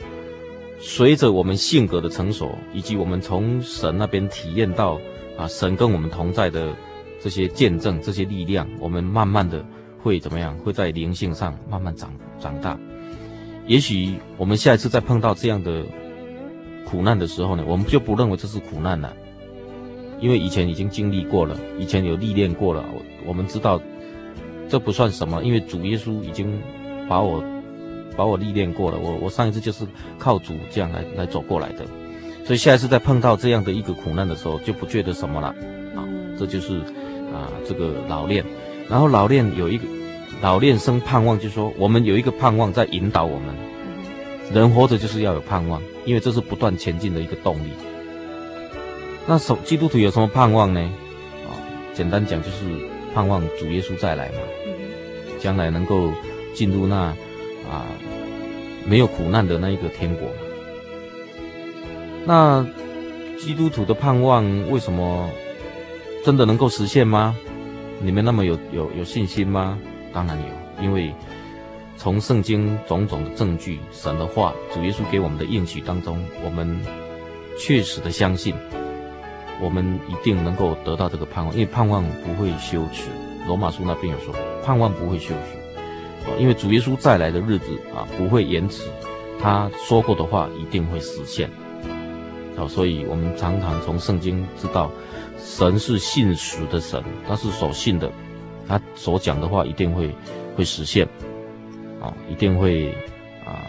[0.86, 5.00] 随着我们性格的成熟，以及我们从神那边体验到
[5.38, 6.76] 啊，神跟我们同在的
[7.22, 9.66] 这些见证、这些力量，我们慢慢的
[10.02, 10.54] 会怎么样？
[10.58, 12.78] 会在灵性上慢慢长长大。
[13.66, 15.86] 也许我们下一次再碰到这样的
[16.86, 19.14] 苦难的时候呢，我们就不认为这是苦难了。
[20.20, 22.84] 因为以前已经经历过了，以前有历练过了，
[23.26, 23.82] 我们知道
[24.68, 26.62] 这不算什么，因为主耶稣已经
[27.08, 27.42] 把我
[28.16, 29.86] 把我历练过了，我我上一次就是
[30.18, 31.86] 靠主这样来来走过来的，
[32.46, 35.48] 所以下一次再碰到这样的一个苦难的时候，就不觉得什么了，
[35.96, 36.06] 啊，
[36.38, 36.78] 这就是
[37.34, 38.44] 啊这个老练，
[38.90, 39.86] 然后老练有一个
[40.42, 43.56] 老练生盼望，就是说我们有一个盼望在引导我们，
[44.54, 47.70] 人活着就是要有盼望，因为这是不断前进的一个动力。
[49.26, 50.82] 那什基督徒有什么盼望呢？
[51.48, 51.56] 啊，
[51.94, 52.58] 简单讲就是
[53.16, 54.40] 盼望主耶稣再来嘛，
[55.40, 56.12] 将来能够
[56.54, 56.96] 进入那
[57.72, 57.88] 啊
[58.86, 60.28] 没有苦难的那一个天国。
[62.26, 62.66] 那
[63.38, 65.30] 基督徒的盼望为什么
[66.24, 67.36] 真的能够实现吗？
[68.02, 69.78] 你们那么有有有信心吗？
[70.14, 71.14] 当然有，因为
[71.98, 76.80] 从圣经种种的证据、神的话、主耶稣给我们的应许当中，我们
[77.60, 78.54] 确实的相信。
[79.62, 83.10] 我们一定能够得到这个盼望，因为盼望不会羞耻。
[83.48, 84.34] 罗马书那边有说，
[84.66, 85.58] 盼望不会羞耻，
[86.40, 88.90] 因为主耶稣再来的日子啊不会延迟，
[89.40, 91.50] 他说过的话一定会实现。
[92.56, 94.92] 好，所以我们常常从圣经知道，
[95.38, 98.12] 神是信实的神，他是守信的，
[98.68, 100.10] 他所讲的话一定会
[100.56, 101.08] 会实现，
[102.02, 102.90] 啊，一定会
[103.46, 103.62] 啊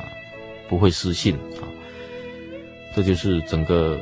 [0.68, 1.64] 不会失信啊，
[2.94, 3.98] 这就是整个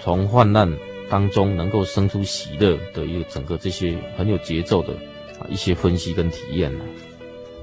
[0.00, 0.70] 从患难。
[1.10, 4.92] 当中能够生出喜乐的一个整个这些很有节奏的
[5.40, 6.84] 啊一些分析跟体验呢。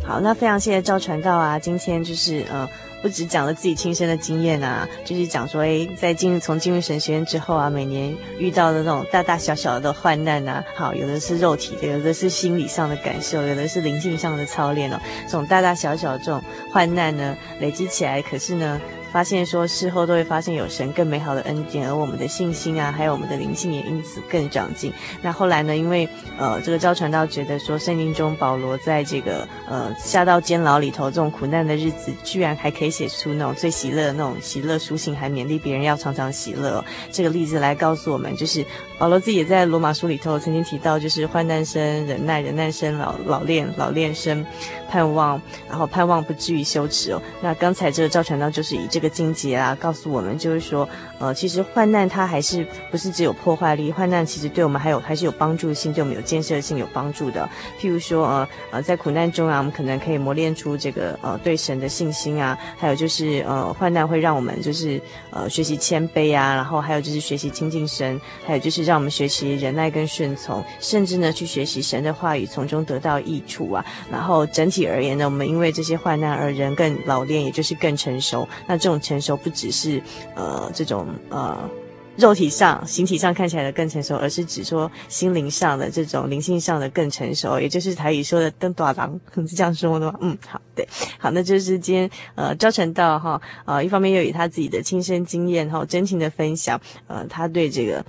[0.06, 2.70] 好，那非常谢谢赵传道啊，今天就是呃
[3.02, 16.40] 不止讲了自己亲身的经验啊，就是讲说诶在进入从进入神学院之后啊，每年遇到的那种大大小小的患难啊，好，有的是肉体的，有的是心理上的感受，有的是灵性上的操练哦，这种大大小小的这种
[16.72, 18.80] 患难呢累积起来，可是呢。
[19.16, 24.92] 发现说事后都会发现有神更美好的恩典，而我们的信心啊，还有我们的灵性也因此更长进。
[25.22, 26.06] 那后来呢，因为
[26.38, 38.66] 呃这个赵传道觉得说圣经中保罗在这个呃下到监牢里头这种苦难的日子，居然还可以写出那种最喜乐的那种喜乐书信，还勉励别人要常常喜乐，这个例子来告诉我们，就是
[39.00, 44.46] 保罗自己也在罗马书里头曾经提到，就是患难生忍耐，忍耐生老老练，老练生
[44.88, 47.22] 盼望，然后盼望不至于羞耻哦。
[47.42, 49.10] 那刚才这个赵传道就是以这个。
[49.16, 50.90] 境界啊，告诉我们就是说，
[51.20, 57.50] 呃，其实患难它还是不是只有破坏力，患难其实对我们还有还是有帮助性，对我们有建设性、有帮助的。
[57.80, 65.02] 譬如说，呃呃，在苦难中啊，我们可能可以磨练出这个呃对神的信心啊，还有就是呃患难会让我们就是
[65.32, 73.86] 呃学习谦卑啊，然后还有就是学习亲近神，还有就是让我们学习忍耐跟顺从，甚至呢去学习神的话语，从中得到益处啊。
[74.12, 78.48] 然后整体而言呢，我们因为这些患难而人更老练，也就是更成熟。
[78.68, 80.02] 那这种成熟不只是
[80.36, 81.70] 呃这种呃
[82.18, 90.18] 肉体上、形体上看起来的更成熟，而是指说心灵上的这种灵性上的更成熟，也就是台语说的“登大郎” 是这样说的吗？
[90.22, 90.88] 嗯，好，对，
[91.20, 98.06] 好，那就是今天呃赵传道哈呃一方面又以他自己的亲身经验哈真情的分享呃他对这个。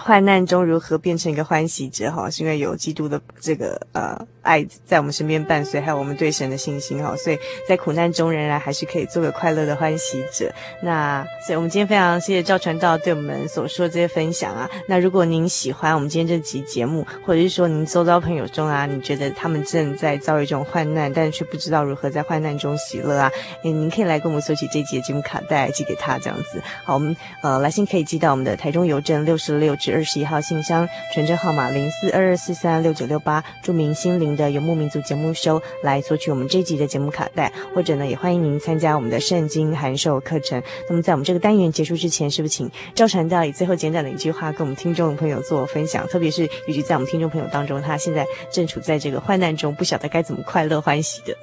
[0.00, 2.08] 患难中如何变成一个欢喜者？
[2.12, 4.16] 哈，是因为有基督的这个呃
[4.48, 7.38] 爱在我们身边伴随，还有我们对神的信心哈，所以
[7.68, 10.52] 在苦难中仍然还是可以做个快乐的欢喜者。
[10.82, 14.68] 那所以我们今天非常谢谢赵传道对我们所说的这些分享啊。
[14.88, 23.32] 那如果您喜欢我们今天这期节目，或者是说您周遭朋友中啊，你觉得他们正在遭遇这种患难，但是却不知道如何在患难中喜乐啊，
[23.64, 26.62] 诶，您可以来跟我们索取这集的节目卡带寄给他这样子。
[26.84, 29.68] 好，我们呃来信可以寄到我们的台中邮政六十六。
[29.78, 40.62] 至二十一号信箱，传真号码零四二二四三六九六八，著名心灵的游牧民族节目收来索取我们这一集的节目卡带，或者呢，也欢迎您参加我们的圣经函授课程。
[40.88, 46.06] 那么在我们这个单元结束之前，是不是请赵传道以最后简短的一句话跟我们听众朋友做分享？
[46.06, 51.36] 特别是尤其在我们听众朋友当中，他现在正处在这个患难中，不晓得该怎么快乐欢喜的。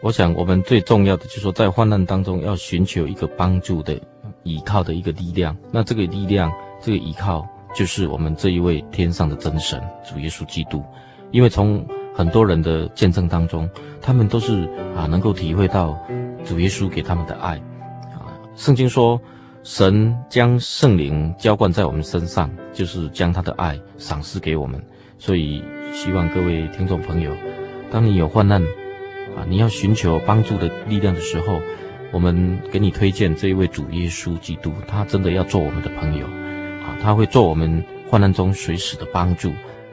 [0.00, 3.98] 我想，我们最重要的就是说，在患难当中要寻求一个帮助的、
[4.42, 5.56] 依靠的一个力量。
[5.70, 6.52] 那这个力量，
[6.82, 10.84] 这个依靠，就是我们这一位天上的真神主耶稣基督。
[11.30, 11.82] 因为从
[12.14, 13.68] 很多人的见证当中，
[14.00, 15.98] 他们都是啊，能够体会到
[16.44, 17.56] 主耶稣给他们的爱。
[18.12, 19.20] 啊，圣经说，
[19.64, 24.80] 神将圣灵浇灌在我们身上，就是将他的爱赏赐给我们。
[25.18, 25.62] 所以，
[25.92, 27.32] 希望各位听众朋友，
[27.90, 28.62] 当你有患难，
[29.36, 31.60] 啊，你要寻求帮助的力量的时候，
[32.12, 39.50] 我们给你推荐这一位主耶稣基督，他真的要做我们的朋友，啊，他会做我们患难中随时的帮助。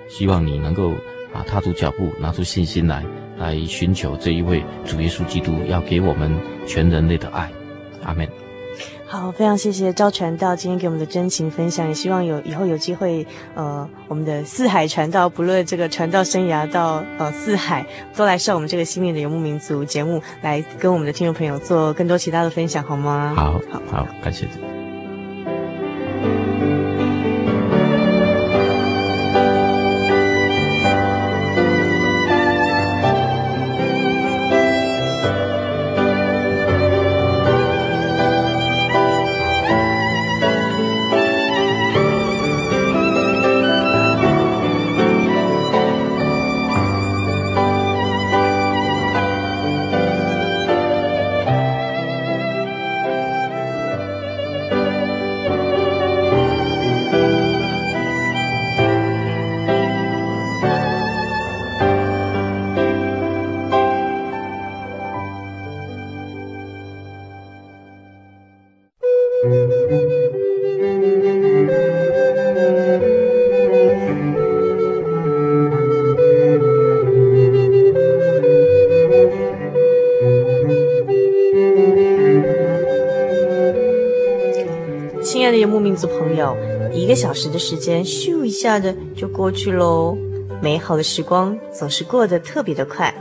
[0.08, 0.94] 希望你能够
[1.34, 3.04] 啊踏出脚步，拿出信心来，
[3.38, 6.32] 来寻求这一位主耶稣基督要给我们
[6.68, 7.50] 全人类的爱。
[8.04, 8.28] 阿门。
[9.06, 23.34] 好，非常谢谢赵传道今天给我们的真情分享，也希望有以后有机会，呃，我们的四海传道，不论这个传道生涯到呃四海，都来上我们这个心灵的游牧民族节目，来跟我们的听众朋友做更多其他的分享，好吗？
[23.36, 24.48] 好，好，好，感谢。
[86.94, 90.18] 一个小时的时间，咻一下的就过去喽。
[90.62, 93.14] 美好的时光总是过得特别的快。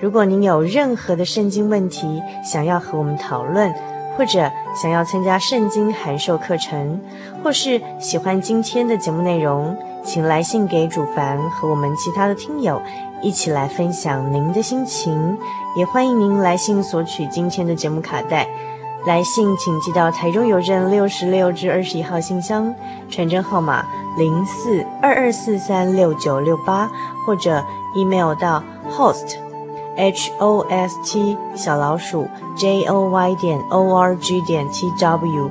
[0.00, 3.72] 如果您有任何的圣经问题想要和我们讨论，
[4.16, 4.50] 或者
[4.80, 7.00] 想要参加圣经函授课程，
[7.42, 12.80] 或是喜欢今天的节目内容，请来信给主凡和我们其他的听友
[13.22, 15.36] 一起来分享您的心情。
[15.76, 18.48] 也欢迎您来信索取今天的节目卡带。
[19.06, 22.74] 来信请寄到台中邮政六十六至二十一号信箱，
[23.10, 23.84] 传真号码
[24.16, 26.90] 零四二二四三六九六八，
[27.26, 27.62] 或者
[27.94, 29.36] email 到 host
[29.96, 32.26] h o s t 小老鼠
[32.56, 35.50] j o y 点 o r g 点 t w。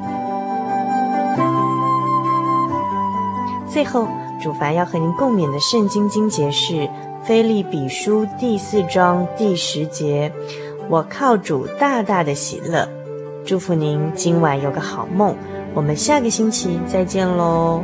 [3.70, 4.08] 最后，
[4.41, 6.74] 主凡要和您共勉的圣经经节是
[7.24, 10.32] 《腓立比书》第四章第十节
[10.89, 12.89] ：“我靠主大大的喜乐。”
[13.46, 15.36] 祝福您今晚有个好梦，
[15.74, 17.84] 我们下个星期再见喽。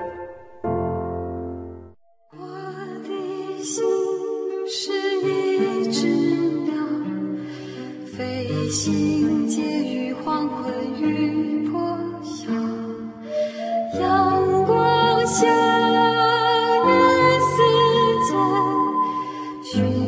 [19.73, 20.00] 想